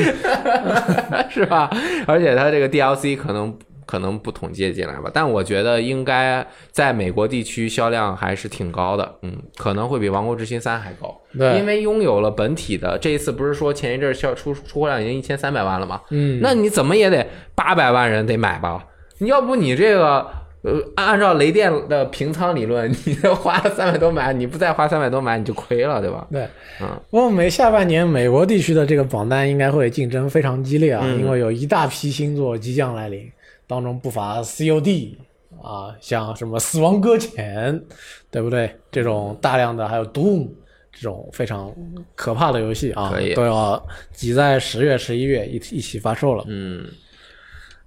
[1.32, 1.70] 是吧？
[2.06, 3.58] 而且它这个 DLC 可能。
[3.86, 12.98] 可能不统计进来吧，但我觉得应该在美国地区销量还是挺高的，嗯，可能会比《王国之心三》还高，对因为拥有了本体的。
[12.98, 16.02] 这一次不是说前一阵儿销出出货量已经一千三百万了吗？
[16.10, 18.86] 嗯，那你怎么也得八百万人得买吧？
[19.20, 20.26] 你要不你这个
[20.64, 26.28] 呃，按按照雷电的平仓理论，你花了三百多买，你不再花三百多买，你就亏了，对吧？
[26.32, 26.42] 对，
[26.82, 33.32] 嗯，不过美下半年美国地区的这个榜单应该会竞争非常激烈啊，嗯因为有一大批新作即将来临，
[33.68, 35.16] 当中不乏 COD
[35.62, 37.82] 啊，像什么死亡搁浅，
[38.30, 38.76] 对不对？
[38.92, 40.50] 这种大量的还有 Doom
[40.92, 41.74] 这种非常
[42.16, 46.44] 可怕的游戏啊，都要挤在十月、十一月一一起发售了。
[46.48, 46.86] 嗯，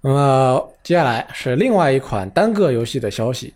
[0.01, 3.53] 那么接下来是另外一款单个游戏的消息，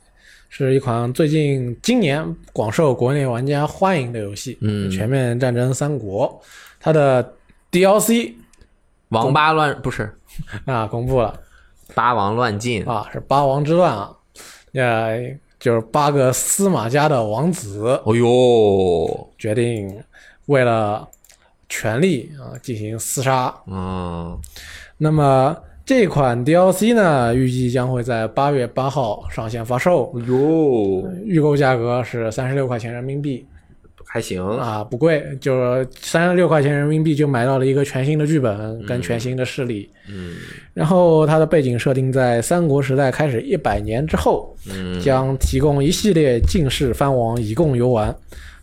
[0.49, 4.89] 是一款最近今年广受国内玩家欢迎的游戏，嗯。
[4.89, 6.29] 全面战争三国》，
[6.79, 7.33] 它的
[7.71, 8.33] DLC
[9.09, 10.11] 王八乱不是。
[10.65, 11.39] 啊公布了
[11.93, 14.11] 八王乱进，啊，是八王之乱啊，
[14.73, 15.17] 呃，
[15.59, 20.03] 就是八个司马家的王子哦呦，决定
[20.47, 21.07] 为了
[21.69, 24.37] 权力啊进行厮杀，嗯，
[24.97, 33.45] 那么这款 DLC 呢，预计将会在八月八号上线发售，哦呦，预购价格是三十六块钱人民币
[34.13, 39.89] 还行，啊，不贵，就是三十六块钱人民币就买到了一个全新的剧本跟全新的势力。
[40.07, 40.35] 嗯
[40.71, 48.15] 然后它的背景设定在三国时代开始一百年之后，嗯将提供一系列进士藩王以供游玩。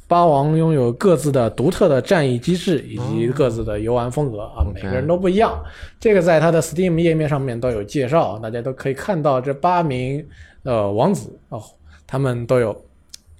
[0.06, 5.60] 八王拥有各自的独特的战役机制以及各自的游玩风格啊，每个人都不一样。
[5.98, 10.24] 这个在它的 Steam 页面上面都有介绍，大家都可以看到这八名
[10.62, 11.60] 呃王子哦，
[12.06, 12.84] 他们都有。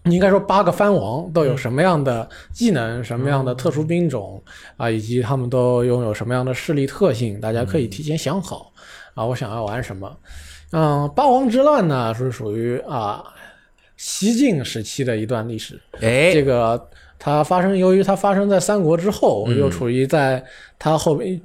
[0.05, 4.43] 应该说，八个藩王都有什么样的技能、什么样的特殊兵种
[4.77, 8.73] 啊，以及他们都拥有什么样的势力特性，大家可以提前想好
[9.15, 10.17] 啊，我想要玩什么。
[10.73, 13.23] 嗯，八王之乱呢是属于啊
[13.97, 16.89] 西晋时期的一段历史，哎，这个
[17.19, 19.59] 它发生，由于它发生在三国之后，嗯。
[19.59, 20.43] 又处于在
[20.79, 21.39] 它后边，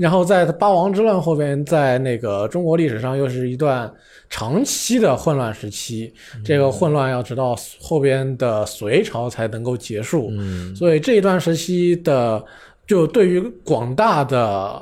[0.00, 3.92] 然后在八王之乱后边，在那个中国历史上又是一段
[4.30, 6.12] 长期的混乱时期。
[6.42, 12.42] 这个混乱要直到后边的隋朝才能够结束，嗯所以这一段时期的，
[12.86, 14.80] 就对于广大的。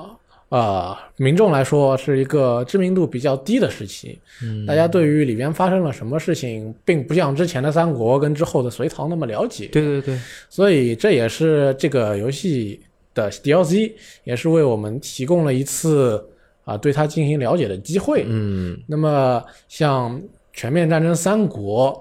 [0.51, 9.67] 呃，民众来说是一个知名度比较低的时期，嗯大家对于里边发生了什么事情，并不像之前的三国跟之后的隋唐那么了解。
[9.67, 12.81] 对对对，所以这也是这个游戏
[13.19, 13.93] 的 DLC，
[14.23, 16.25] 也是为我们提供了一次
[16.65, 18.25] 啊对它进行了解的机会。
[18.27, 20.17] 嗯那么像
[20.53, 21.93] 《全面战争三国》，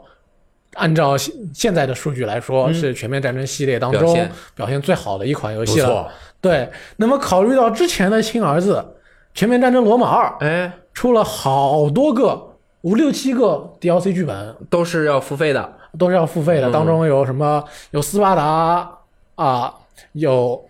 [0.75, 4.13] 按照现现在的数据来说，是《全面战争》系列当中
[4.55, 5.87] 表现最好的一款游戏了。
[5.87, 8.75] 错，对，那么考虑到之前的亲儿子
[9.33, 18.89] 《全面战争罗马二》哎，出了好多个五六七个 DLC 剧本，都是要付费的，都是要付费的，嗯当中有什么有斯巴达
[19.35, 19.73] 啊，
[20.13, 20.63] 有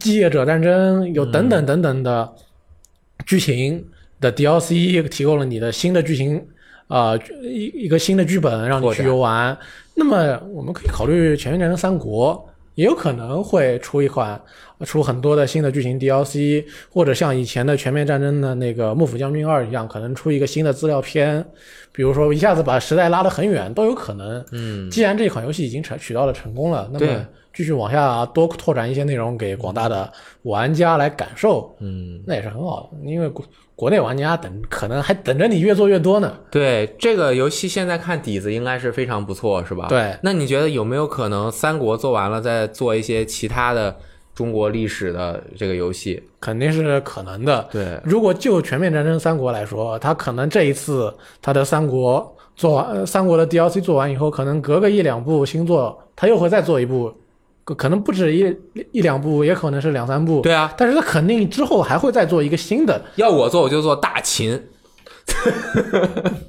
[0.00, 2.32] 继业者战争，有等等等等的
[3.24, 3.84] 剧情
[4.20, 6.44] 的 DLC，提供了你的新的剧情
[6.88, 9.56] 啊、一一个新的剧本让你去游玩。
[9.94, 12.34] 那么我们可以考虑《全面战争三国》。
[12.76, 14.38] 也有可能会出一款，
[14.84, 21.42] 出很多的新的剧情 DLC，或者像以前的《全面战争》的那个《幕府将军二》一样，可能出一个新的资料片，
[21.90, 24.44] 比如说一下子把时代拉得很远都有可能。
[24.52, 27.26] 嗯既然这款游戏已经成取到了成功了，那么
[27.56, 33.10] 继续往下多拓展一些内容给广大的玩家来感受，嗯，那也是很好的。
[33.10, 33.42] 因为国
[33.74, 36.34] 国内玩家等可能还等着你越做越多呢。
[36.50, 39.86] 对，这个游戏现在看底子应该是非常不错，是吧？
[39.88, 43.96] 对那你觉得有没有可能三国做完了再做一些其他的
[44.34, 46.22] 中国历史的这个游戏？
[46.38, 47.66] 肯定是可能的。
[47.72, 57.12] 对，如果就全面战争三国来说，它可能这一次它的三国做完，呃三国的 DLC 做完以后，可能隔个一两部新作，它又会再做一部，
[57.66, 58.56] 可可能不止一
[58.92, 60.40] 一两部，也可能是两三部。
[60.40, 64.62] 对啊，但是他肯定之后还会再做一个新的，要我做我就做大秦。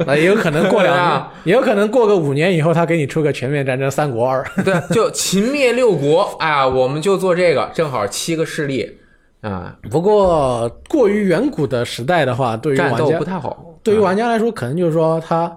[0.05, 4.45] 那 也有可能过两 年啊，也有可能过个五年以后，他给你出个全面战争三国二。
[4.63, 8.97] 对，就秦灭六国，哎呀，我们就做这个，正好七个势力
[9.41, 13.73] 啊，不过过于远古的时代的话，对于玩家不太好。
[13.81, 15.51] 对于玩家来说，可能就是说他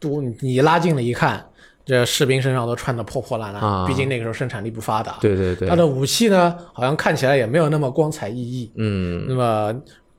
[0.00, 1.44] 都你拉近了一看，
[1.84, 5.16] 这士兵身上都穿的破破烂烂，啊毕竟那个时候生产力不发达。
[5.20, 8.70] 对对对他，的武器呢，好像看起来也没有那么光彩熠熠。
[8.76, 9.74] 嗯，那么，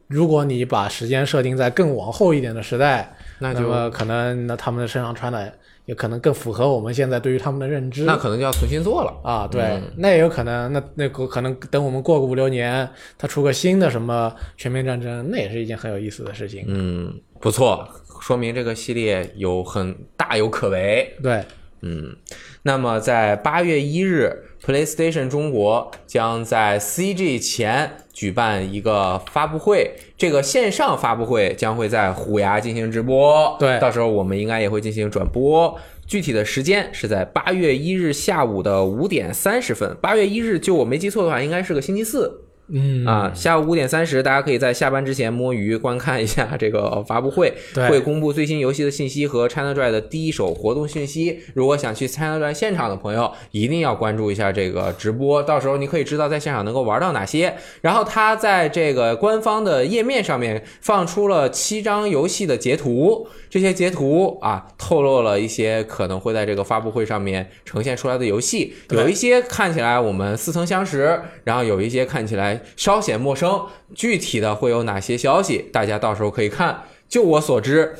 [0.07, 5.51] 如果你把时间设定在更往后一点的时代，那就那么可能那他们的身上穿的
[5.85, 8.03] 也可能更符合我们现在对于他们的认知。
[8.03, 9.13] 那可能就要重新做了。
[9.23, 12.87] 啊，对，嗯那也有可能，那那个可能等我们过个五六年，
[13.17, 16.65] 他出个新的什么全面战争，那也是一件很有意思的事情。
[16.67, 17.85] 嗯，不错，
[18.21, 19.93] 说明这个系列有很
[20.33, 21.15] 大有可为。
[21.21, 21.43] 对，
[21.81, 22.15] 嗯，
[22.63, 35.77] 那么在八月一日，PlayStation 中国将在 CG 前举办一个发布会，这个线上发布会将会在虎牙进行直播，对到时候我们应该也会进行转播。
[36.07, 39.95] 具体的时间是在八月一日下午的五点三十分。
[40.01, 42.41] 八月一日，就我没记错的话，应该是个星期四。
[42.73, 51.39] 嗯啊，下午五点三十，大家可以在下班之前摸鱼观看一下 这个发布会，对会公布最新游戏的信息和 ChinaJoy 的第一手活动信息。
[51.53, 57.53] 如果想去 ChinaJoy 现场的朋友，一定要关注一下这个直播，到时候你可以知道在现场能够玩到哪些。
[57.81, 73.61] 然后他在这个官方的页面上面放出了七张游戏的截图，这些截图啊透露了一些可能会在这个发布会上面呈现出来的游戏，有一些看起来我们似曾相识，然后有一些看起来稍显陌生。
[73.93, 76.81] 具体的会有哪些消息，大家到时候可以看。
[77.07, 77.93] 就我所知，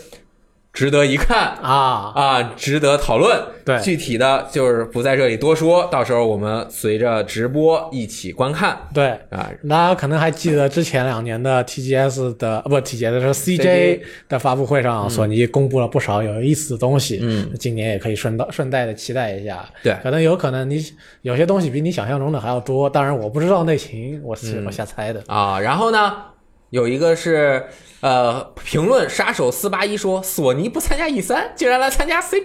[0.73, 3.39] 值得一看啊，啊，值得讨论。
[3.63, 9.09] 对具体的就是不在这里多说，到时候我们随着直播一起观看对。
[9.29, 9.49] 啊。
[9.69, 17.19] 大家可能还记得之前两年的 TGS 的，呃不 TGS 是 CJ 的发布会上，索尼公布了不少有意思的东西。
[17.21, 19.63] 嗯，今年也可以顺道顺带的期待一下。
[19.83, 20.83] 对可能有可能你
[21.21, 25.23] 有些东西比你想象中的还要多，当然我不知道内情，我是嗯我瞎猜的。
[25.27, 26.15] 啊，然后呢，
[26.71, 27.63] 有一个是
[28.03, 32.43] 呃评论杀手四八一说，索尼不参加 E 三，竟然来参加 CJ，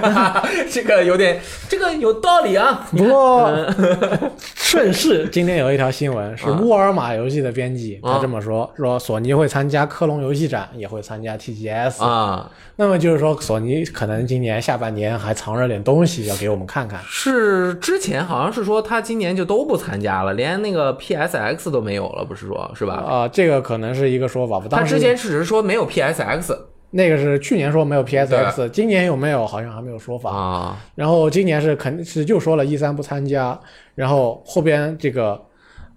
[0.72, 1.38] 这个有点，
[1.68, 2.88] 这个有道理啊。
[2.90, 3.52] 不过，
[4.56, 12.02] 顺势今天有一条新闻是啊沃尔玛游戏的编辑，啊他这么说：说索尼会参加科隆游戏展，也会参加 TGS。
[12.02, 16.98] 啊，那么就是说，索尼可能今年下半年还藏着点东西要给我们看看。
[17.06, 22.94] 是之前好像是说他今年就都不参加了，连那个 PSX 都没有了，不是说是吧？
[22.94, 24.58] 啊、这个可能是一个说法。
[24.58, 26.56] 不当时之前只是说没有 PSX
[26.90, 30.30] 那个是去年说没有 PSX，今年有没有好像还没有说法。
[30.30, 33.58] 啊，然后今年是肯定是就说了一三不参加，
[33.96, 35.40] 然后后边这个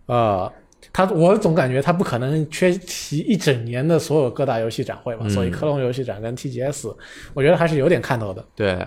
[0.08, 0.52] 呃，
[0.92, 6.96] 他我总感觉他不可能缺席一整年的所有各大游戏展会吧，嗯所以科隆游戏展跟 TGS，
[7.36, 8.44] 我觉得还是有点看头的。
[8.56, 8.84] 对。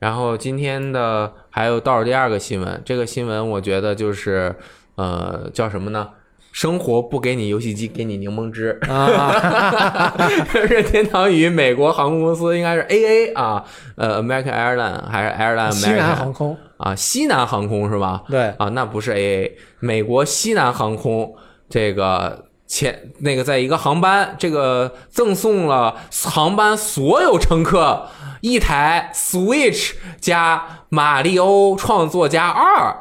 [0.00, 4.52] 然后今天的还有倒数第二个新闻，这个新闻我觉得就是
[4.96, 6.10] 呃叫什么呢？
[6.52, 8.78] 生活不给你游戏机，给你柠檬汁。
[8.88, 10.14] 啊，
[10.68, 13.64] 任天堂与美国航空公司应该是 AA 啊，
[13.96, 18.22] 呃，American Airline 还是 Airline 西南 American 航空啊，西南航空是吧？
[18.28, 21.34] 对啊，那不是 AA，美国西南航空
[21.70, 25.96] 这个前那个在一个航班，这个赠送了
[26.26, 28.06] 航班所有乘客
[28.42, 32.94] 一台 Switch 加马里欧创作家二。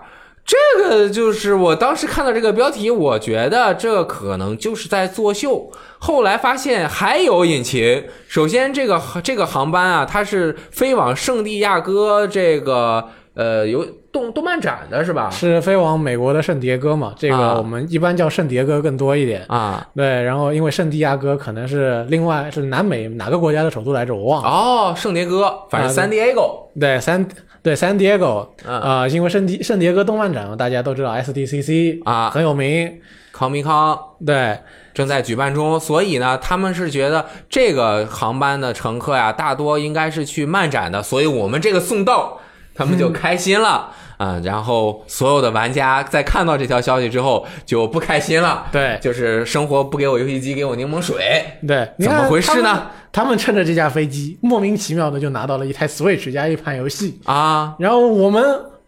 [0.52, 5.72] 这个就是我当时看到这个标题，我觉得这可能就是在作秀。
[5.98, 8.04] 后来发现还有隐情。
[8.28, 15.30] 首先，这个这个航班啊，它是飞往圣地亚哥这个呃有动动漫展的是吧？
[15.30, 17.14] 是飞往美国的圣迭戈嘛？
[17.18, 19.46] 这啊个我们一般叫圣迭戈更多一点。
[19.48, 24.50] 啊，对，然后因为圣地亚哥可能是另外是南美哪个国家的首都来着，我忘了。
[24.50, 27.26] 哦，圣迭戈，反正啊 San Diego，对，三
[27.64, 28.80] 对 San Diego 嗯。
[28.80, 32.30] 啊、因为圣地圣迭戈动漫展嘛，大家都知道 SDCC 啊。
[32.30, 33.00] 很有名。
[33.32, 34.60] 康明康对，
[34.94, 42.40] 正在举办中，所以呢，他们是觉得这个航班的乘客呀，大多应该是去漫展的，所以我们这个送到，
[42.76, 43.90] 他们就开心了。
[44.22, 52.64] 啊、然后所有的玩家在看到这条消息之后就不开心了，对就是生活不给我游戏机，给我柠檬水，对，你怎么回事呢？
[52.64, 58.44] 他们他们趁着这架飞机，莫名其妙的就拿到了一台 Switch 加一盘游戏，啊然后我们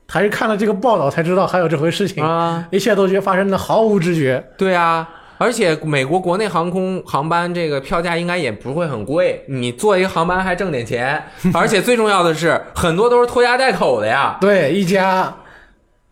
[0.07, 4.43] 还是看了这个报道才知道还有这回事情，啊，一切都觉发生的毫无知觉。
[4.55, 5.09] 对啊，
[5.43, 11.21] 而且美国国内航空航班这个票价应该也不会很贵，你坐一个航班还挣点钱，
[11.53, 14.37] 而且最重要的是很多都是拖家带口的呀。
[14.39, 15.35] 对，一家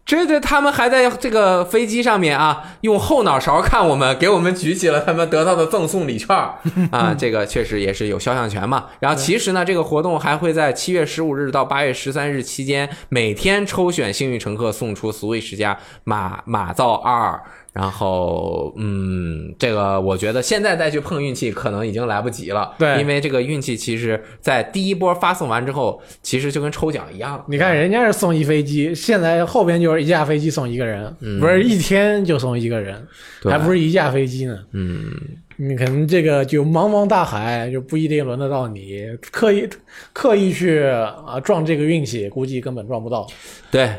[0.03, 6.55] 这这他们还在这个飞机上面啊，用后脑勺看我们，给我们举起了他们得到的赠送礼券儿
[6.91, 8.87] 啊，这个确实也是有肖像权嘛。
[8.99, 17.41] 然后其实呢，这个活动还会在七月十五日到八月十三日期间，每天抽选幸运乘客送出 Switch 加马马造二。
[17.73, 22.73] 然后，嗯，这个我觉得现在再去碰运气，可能已经来不及了。
[22.77, 27.41] 对因为这个运气其实，在第一波发送完之后，其实就跟抽奖一样。
[27.47, 33.07] 你看人家是送一飞机，现在后边就是一架飞机送一个人，不是一天就送一个人，
[33.43, 34.59] 还不是一架飞机呢。
[34.73, 35.09] 嗯，
[35.55, 39.69] 你可能这个就茫茫大海就不一定轮得到你，刻意
[40.11, 43.25] 刻意去啊撞这个运气，估计根本撞不到。
[43.71, 43.89] 对，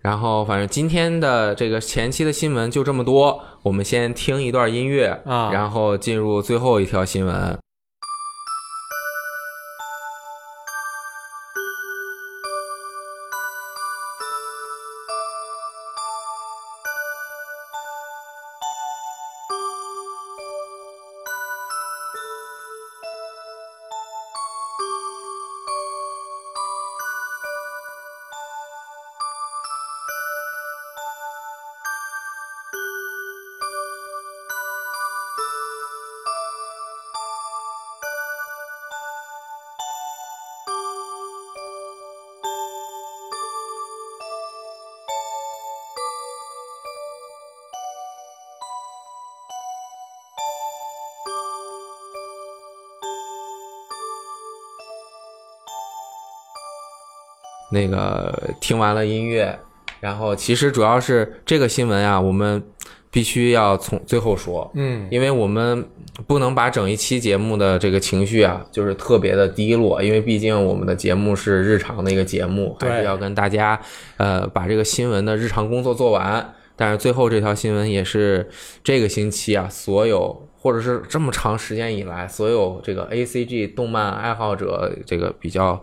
[0.00, 7.59] 然后反正今天的这个前期的新闻就这么多，我们先听一段音乐啊然后进入最后一条新闻。
[57.70, 59.58] 那个听完了音乐，
[60.00, 62.62] 然后其实主要是这个新闻啊，我们
[63.10, 65.84] 必须要从最后说，嗯，因为我们
[66.26, 73.80] 不能把整一期节目的这个情绪啊，就是特别的低落，因为毕竟我们的节目是日常的一个节目，还是要跟大家
[74.16, 76.54] 呃把这个新闻的日常工作做完。
[76.76, 78.48] 但是最后这条新闻也是
[78.82, 85.82] 这个星期啊，所有或者是这么长时间以来，所有这个 A C G 动漫爱好者这个比较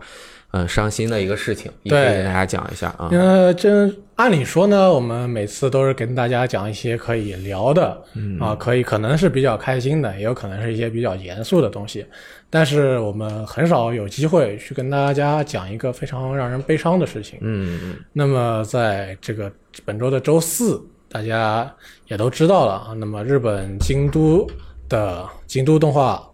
[0.52, 3.08] 嗯、伤心的一个事情，也可以对跟大家讲一下啊。
[3.12, 12.04] 呃，这按理说呢，我们每次都是跟大家讲一些可以聊的，嗯啊，可以可能是比较开心的，也有可能是一些比较严肃的东西，
[12.50, 17.38] 但是我们很少有机会去跟大家讲一个非常让人悲伤的事情。
[17.42, 19.52] 嗯嗯那么在这个
[19.84, 21.70] 本周的周四，大家
[22.08, 22.94] 也都知道了啊。
[22.96, 24.44] 那么日本京都
[24.88, 26.26] 的京都动画，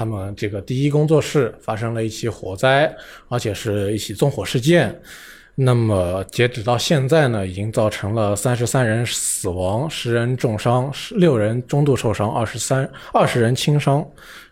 [0.00, 2.90] 他们这个第一工作室发生了一起火灾，
[3.28, 4.98] 而且是一起纵火事件。
[5.54, 14.02] 那么截止到现在呢，已经造成了三十三人死亡，十人重伤，六人中度受伤，二十三二十人轻伤。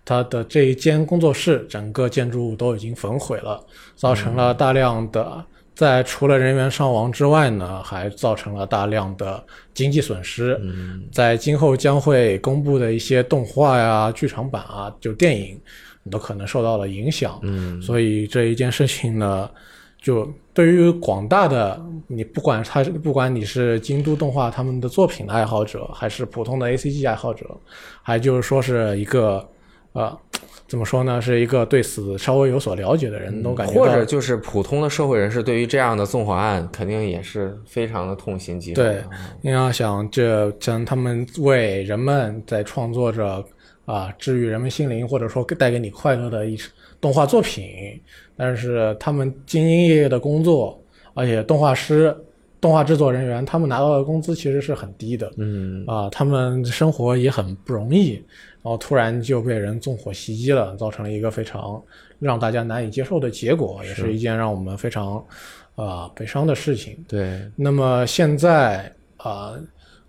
[0.05, 3.59] 他的这一间工作室，整个建筑物都已经焚毁了，
[3.97, 5.43] 造成了大量的
[5.79, 9.41] 在除了人员伤亡之外呢，还造成了大量的
[9.73, 10.59] 经济损失。
[10.61, 15.57] 嗯在今后将会公布的一些动画呀、剧场版啊，就电影，
[16.11, 17.39] 都可能受到了影响。
[17.43, 19.49] 嗯所以这一件事情呢，
[20.03, 27.47] 就对于广大的你，不管他是不管你是京都动画他们的作品的爱好者，还是普通的 A C G 爱好者，
[28.03, 29.49] 还就是说是一个
[29.93, 30.19] 呃，
[30.67, 38.83] 怎么说呢，是一个对此稍微有所了解的人，都感觉到或者就是普通的社会人士对于这样的纵火案，肯定也是非常的痛心疾首。
[38.83, 39.03] 对，
[39.41, 43.43] 你要想这像他们为人们在创作着
[43.87, 46.59] 啊治愈人们心灵，或者说带给你快乐的一
[47.01, 47.99] 动画作品，
[48.37, 50.79] 但是他们兢兢业业的工作，
[51.15, 52.15] 而且动画师、
[52.61, 58.23] 动画制作人员他们拿到的工资其实是很低的，嗯啊，他们生活也很不容易，然
[58.69, 61.83] 后突然就被人纵火袭击了，造成了一个非常
[62.19, 65.25] 让大家难以接受的结果，也是一件让我们非常
[65.75, 67.03] 啊悲伤的事情。
[67.09, 69.55] 对，那么现在啊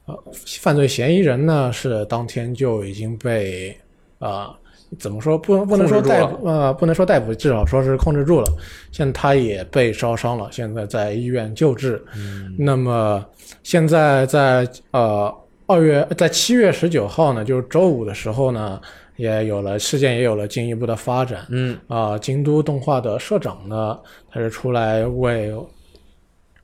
[0.06, 3.78] 呃犯罪嫌疑人呢是当天就已经被
[4.20, 4.54] 啊、
[4.98, 8.48] 怎么说不不能说逮呃不能说逮捕，至少说是控制住了。
[8.92, 12.04] 现在他也被烧伤了，现在在医院救治。
[12.18, 13.24] 嗯那么
[13.64, 15.34] 现在在呃
[15.70, 18.82] 二月在七月十九号呢，就是周五的时候呢，
[19.18, 21.46] 也有了事件也有了进一步的发展。
[21.50, 24.00] 嗯啊、京都动画的社长呢，
[24.32, 25.54] 他是出来为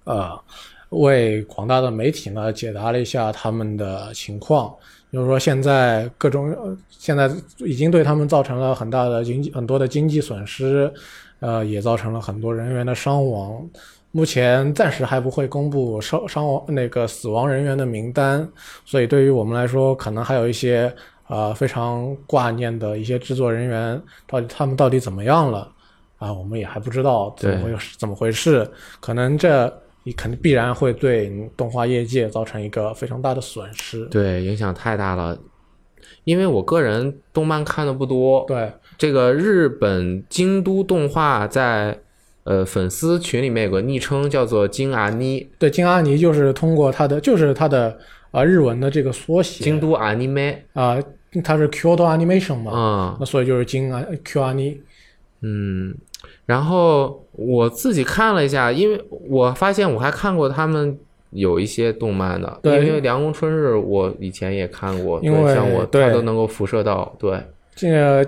[0.06, 0.32] 呃
[0.90, 4.74] 为广大的媒体呢解答了一下他们的情况，
[5.14, 7.30] 就是说现在各种呃现在
[7.60, 10.92] 已经对他们造成了很大的经济很多的经济损失，
[11.42, 13.64] 呃，也造成了很多人员的伤亡。
[14.16, 18.50] 目前暂时还不会公布伤伤亡那个死亡人员的名单，
[18.86, 20.90] 所以对于我们来说，可能还有一些
[21.28, 25.70] 呃非常挂念的一些制作人员，到底他们到底怎么样了
[26.18, 26.32] 啊？
[26.32, 28.66] 我们也还不知道怎么回事怎么回事，
[29.02, 34.06] 可能这你肯定必然会对动画业界造成一个非常大的损失。
[34.06, 35.38] 对，影响太大了。
[36.24, 42.00] 因为我个人动漫看的不多，对这个日本京都动画在
[42.46, 47.96] 呃粉丝群里面有个昵称叫做金阿妮，对，金阿妮就是通过他的就是他的
[48.32, 50.98] 啊、日文的这个缩写，京都 anime 啊、
[51.44, 54.80] 它是 Kyoto Animation 嘛，啊、那所以就是金啊 Q 阿尼。
[55.42, 55.96] 嗯，
[56.46, 60.98] 然后我自己看了一下，因为我发现我还看过他们
[61.32, 67.40] 有一些动漫的，因为《凉宫春日》我以前也看过，因为像我对它都能够辐射到，对，
[67.76, 68.26] 这个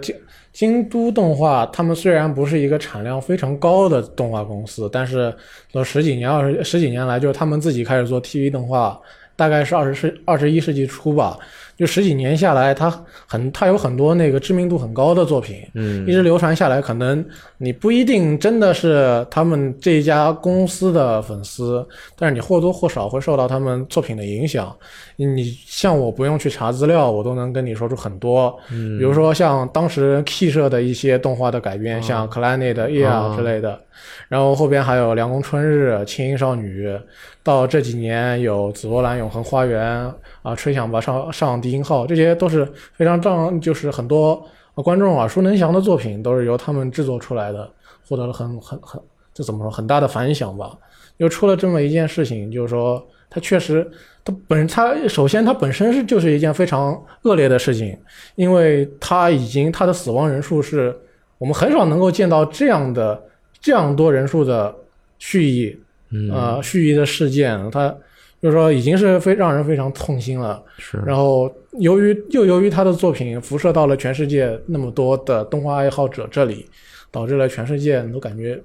[0.58, 5.32] 京京都动画，他们虽然不是一个产量非常高的动画公司，但是
[5.72, 9.00] 都十几年、二十十几年来，就是他们自己开始做 TV 动画，
[9.36, 11.38] 大概是二十世二十一世纪初吧，
[11.78, 12.90] 就十几年下来，他
[13.28, 16.08] 很他有很多那个知名度很高的作品，嗯。
[16.08, 17.24] 一直流传下来，可能
[17.60, 21.86] 你不一定真的是他们这一家公司的粉丝，
[22.16, 24.76] 但是你或多或少会受到他们作品的影响。
[25.16, 33.80] 你像我不用去查资料，我都能跟你说出很多，比如说像当时 Key 社的一些动画的改编，像 Clannad、Ear 哦之类的，
[34.28, 36.96] 然后后边还有凉宫春日、轻音少女，
[37.42, 44.46] 到这几年有紫罗兰永恒花园啊，吹响吧上上低音号，这些都是非常正就是很多呃
[44.82, 47.70] 观众耳熟能详的作品，都是由他们制作出来的，
[48.08, 49.02] 获得了很很很
[49.34, 50.78] 这怎么说很大的反响吧。
[51.18, 53.90] 又出了这么一件事情，就是说他确实，
[54.24, 57.98] 他本他首先他本身是就是一件非常恶劣的事情，
[58.36, 60.96] 因为他已经他的死亡人数是
[61.40, 63.20] 我们很少能够见到这样的
[63.60, 64.74] 这样多人数的
[65.18, 65.76] 蓄意
[66.12, 67.94] 嗯，呃蓄意的事件，它
[68.42, 70.64] 就是说已经是非让人非常痛心了。
[70.78, 76.66] 是，然后由于又由于他的作品辐射到了全世界那么多的动画爱好者这里，
[77.12, 78.62] 导致了全世界都感觉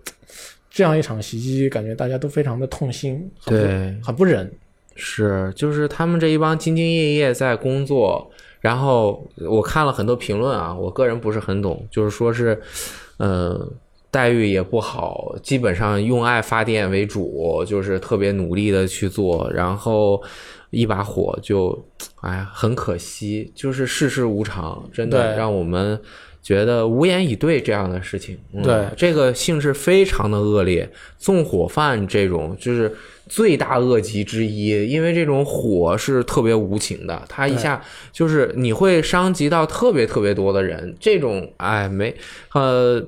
[0.70, 4.51] 这样一场袭击，感觉大家都非常的痛心，很对，很不忍。
[4.95, 12.61] 是，就是他们这一帮兢兢业业在工作，然后我看了很多评论啊，我个人不是很懂，就是说是，
[13.16, 13.66] 呃，
[14.13, 20.23] 待遇也不好，基本上用爱发电为主，就是特别努力的去做，然后
[20.71, 21.85] 一把火就，
[22.21, 26.01] 哎呀，很可惜，就是世事无常，真的让我们。
[26.43, 32.93] 觉得无言以对这样的事情，嗯、对这个性质非常的恶劣，纵火犯这种就是
[33.29, 42.13] 罪大恶极之一，因为这种火是特别无情的，它一下就是你会伤及到特别特别多的人，这种哎没
[42.55, 43.01] 呃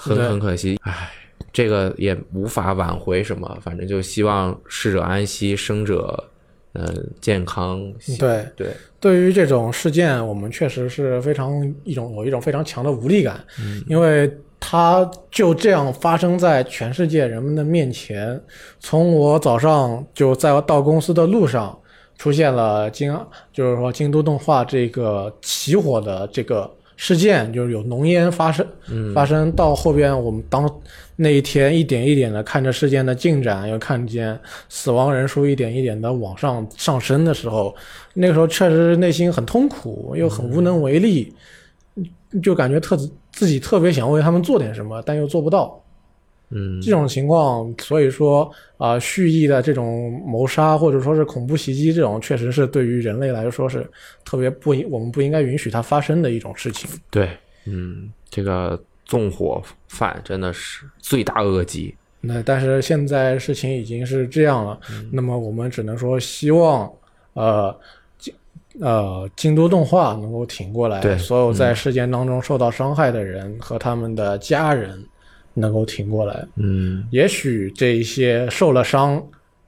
[0.00, 1.10] 很很可惜，哎，
[1.52, 6.24] 这个也无法挽回什么，反正就希望逝者安息，生者
[6.72, 7.80] 呃健康。
[8.18, 13.44] 对对，对于这种事件，我们确实是非常一种有一种非常强的无力感，
[13.86, 18.40] 因为它就这样发生在全世界人们的面前。
[18.78, 21.76] 从我早上就在到公司的路上，
[22.16, 23.18] 出现了京，
[23.52, 26.70] 就是说京都动画这个起火的这个
[27.02, 28.66] 事件，就是有浓烟发生，
[29.14, 30.70] 发生到后边我们当
[31.16, 34.38] 那一天一点一点的看着事件的进展，又看见
[34.68, 37.74] 死亡人数一点一点的往上上升的时候，
[38.12, 41.32] 那个时候确实内心很痛苦，又很无能为力，
[42.42, 42.94] 就感觉特
[43.32, 45.82] 自己特别想为他们做点什么，但又做不到。
[46.50, 53.88] 嗯，这种情况，所以说啊、蓄意的这种谋杀或者说是恐怖袭击，这种确实是对于人类来说是
[54.24, 56.90] 特别不应，我们不应该允许它发生的一种事情。
[57.10, 57.30] 对，
[57.66, 61.94] 嗯，这个纵火犯真的是罪大恶极。
[62.20, 64.78] 那但是现在事情已经是这样了，
[65.10, 66.92] 那么我们只能说希望，
[67.32, 67.74] 呃，
[68.18, 68.34] 京
[68.80, 75.02] 呃京都动画能够挺过来，对所有在事件当中受到伤害的人和他们的家人
[75.54, 76.46] 能够挺过来。
[76.56, 79.24] 嗯也许这一些受了伤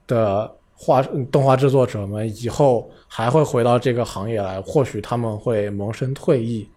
[0.07, 6.67] 的画动画制作者们以后还会回到这个行业来，或许他们会萌生退役，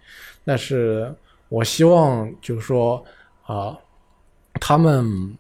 [0.45, 1.13] 但是
[1.49, 3.03] 我希望就是说
[3.47, 3.77] 啊、
[4.61, 5.37] 他们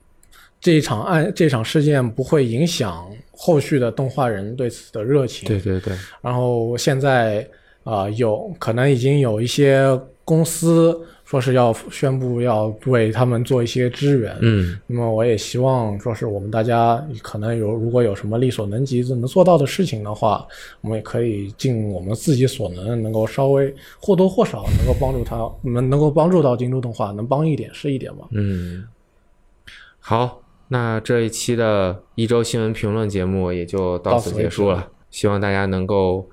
[0.61, 5.47] 这一场案这场事件不会影响后续的动画人对此的热情。
[5.49, 7.47] 对对对，然后现在
[7.85, 9.89] 啊、有可能已经有一些
[10.25, 14.35] 公司说是要宣布要为他们做一些支援。
[14.41, 20.47] 嗯那么我也希望说是我们大家可能有如果有什么力所能及能做到的事情的话，
[20.81, 28.24] 我们也可以尽我们自己所能，能够稍微或多或少能够帮助他，能能够帮助到京都动画，能帮一点是一点吧。
[28.31, 28.87] 嗯，
[29.99, 36.29] 好，那这一期的一周新闻评论节目也就到此结束了，希望大家能够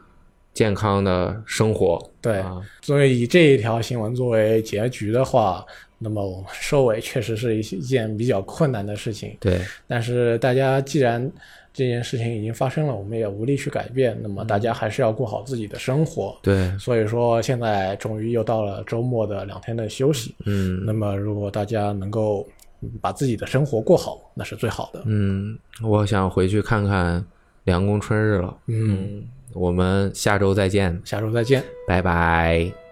[0.53, 1.99] 健康的生活。
[2.21, 5.65] 对，啊，所以以这一条新闻作为结局的话，
[5.97, 9.35] 那么我们收尾确实是一一件比较困难的事情。
[9.39, 11.31] 对，但是大家既然
[11.73, 16.37] 这件事情已经发生了，我们也无力去改变，那么大家还是要过好自己的生活。
[16.43, 20.35] 对，所以说，现在终于又到了周末的两天的休息。
[20.45, 22.47] 嗯那么，如果大家能够
[22.81, 25.01] 嗯把自己的生活过好，那是最好的。
[25.07, 27.19] 嗯，我想回去看看
[27.63, 28.55] 《凉宫春日》了。
[28.67, 29.23] 嗯，
[29.53, 31.63] 我们下周再见，下周再见。
[31.87, 32.82] 拜拜。